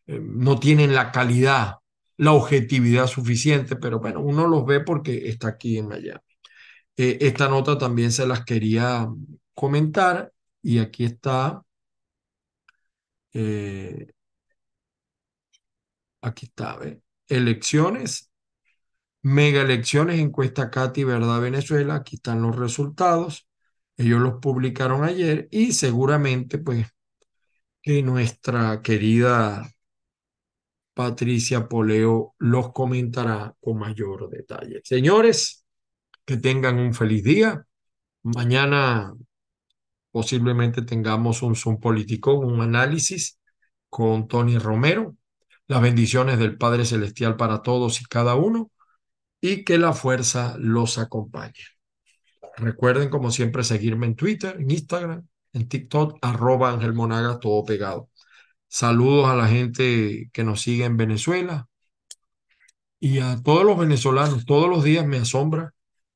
eh, 0.08 0.20
no 0.22 0.60
tienen 0.60 0.94
la 0.96 1.12
calidad 1.12 1.78
la 2.18 2.32
objetividad 2.34 3.08
suficiente, 3.08 3.76
pero 3.76 4.00
bueno, 4.00 4.22
uno 4.22 4.48
los 4.48 4.66
ve 4.66 4.80
porque 4.82 5.28
está 5.30 5.50
aquí 5.50 5.78
en 5.78 5.88
Miami. 5.90 6.20
Eh, 6.98 7.18
esta 7.22 7.50
nota 7.50 7.78
también 7.78 8.12
se 8.12 8.26
las 8.28 8.46
quería 8.46 9.08
comentar 9.54 10.32
y 10.62 10.80
aquí 10.80 11.06
está. 11.06 11.62
Eh, 13.34 14.08
aquí 16.22 16.46
está, 16.48 16.78
¿ve? 16.78 17.02
Elecciones, 17.28 18.32
mega 19.24 19.62
elecciones, 19.62 20.20
encuesta 20.20 20.70
Katy 20.72 21.04
Verdad 21.04 21.42
Venezuela, 21.42 21.96
aquí 21.96 22.18
están 22.18 22.42
los 22.42 22.56
resultados. 22.56 23.48
Ellos 23.98 24.22
los 24.22 24.36
publicaron 24.42 25.04
ayer 25.04 25.48
y 25.52 25.74
seguramente 25.74 26.58
pues 26.60 26.88
que 27.82 28.02
nuestra 28.04 28.82
querida 28.82 29.70
Patricia 30.94 31.68
Poleo 31.68 32.36
los 32.40 32.72
comentará 32.72 33.54
con 33.60 33.78
mayor 33.78 34.30
detalle. 34.30 34.82
Señores, 34.84 35.65
que 36.26 36.38
tengan 36.38 36.80
un 36.80 36.94
feliz 36.94 37.24
día. 37.24 37.66
Mañana 38.24 39.14
posiblemente 40.12 40.82
tengamos 40.82 41.42
un 41.42 41.56
Zoom 41.56 41.80
político, 41.80 42.34
un 42.34 42.62
análisis 42.62 43.40
con 43.90 44.28
Tony 44.28 44.58
Romero. 44.58 45.16
Las 45.68 45.82
bendiciones 45.82 46.40
del 46.40 46.58
Padre 46.58 46.86
Celestial 46.86 47.38
para 47.38 47.62
todos 47.62 48.02
y 48.02 48.06
cada 48.06 48.36
uno 48.36 48.72
y 49.42 49.64
que 49.64 49.78
la 49.78 49.94
fuerza 49.94 50.56
los 50.60 50.98
acompañe. 50.98 51.54
Recuerden, 52.58 53.10
como 53.10 53.32
siempre, 53.32 53.64
seguirme 53.64 54.08
en 54.08 54.16
Twitter, 54.16 54.58
en 54.60 54.72
Instagram, 54.72 55.28
en 55.54 55.68
TikTok, 55.68 56.18
arroba 56.22 56.72
Ángel 56.72 56.94
todo 57.42 57.64
pegado. 57.66 58.10
Saludos 58.68 59.28
a 59.28 59.36
la 59.36 59.48
gente 59.48 60.30
que 60.34 60.44
nos 60.44 60.62
sigue 60.62 60.86
en 60.86 60.98
Venezuela 60.98 61.68
y 63.00 63.20
a 63.20 63.42
todos 63.44 63.64
los 63.64 63.78
venezolanos. 63.78 64.46
Todos 64.46 64.70
los 64.70 64.84
días 64.84 65.06
me 65.06 65.18
asombra 65.18 65.75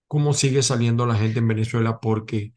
cómo 0.10 0.34
sigue 0.34 0.64
saliendo 0.64 1.06
la 1.06 1.16
gente 1.16 1.40
en 1.40 1.48
Venezuela 1.48 2.00
porque 2.02 2.54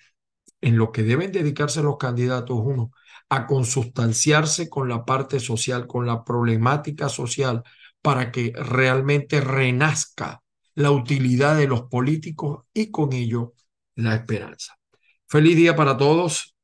en 0.63 0.79
lo 0.79 0.91
que 0.91 1.03
deben 1.03 1.33
dedicarse 1.33 1.83
los 1.83 1.99
candidatos, 1.99 2.59
uno, 2.61 2.93
a 3.29 3.47
consustanciarse 3.47 4.71
con 4.71 4.89
la 4.89 5.05
parte 5.05 5.39
social, 5.39 5.87
con 5.87 6.07
la 6.07 6.25
problemática 6.25 7.11
social, 7.11 7.63
para 8.01 8.33
que 8.33 8.53
realmente 8.57 9.41
renazca 9.43 10.43
la 10.75 10.93
utilidad 10.93 11.57
de 11.57 11.69
los 11.69 11.83
políticos 11.83 12.65
y 12.73 12.91
con 12.91 13.13
ello 13.13 13.53
la 13.97 14.15
esperanza. 14.15 14.79
Feliz 15.27 15.55
día 15.57 15.77
para 15.77 15.97
todos. 15.97 16.55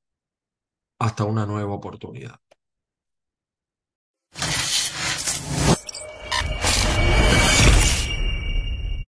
Hasta 0.98 1.24
una 1.24 1.46
nueva 1.46 1.74
oportunidad. 1.74 2.40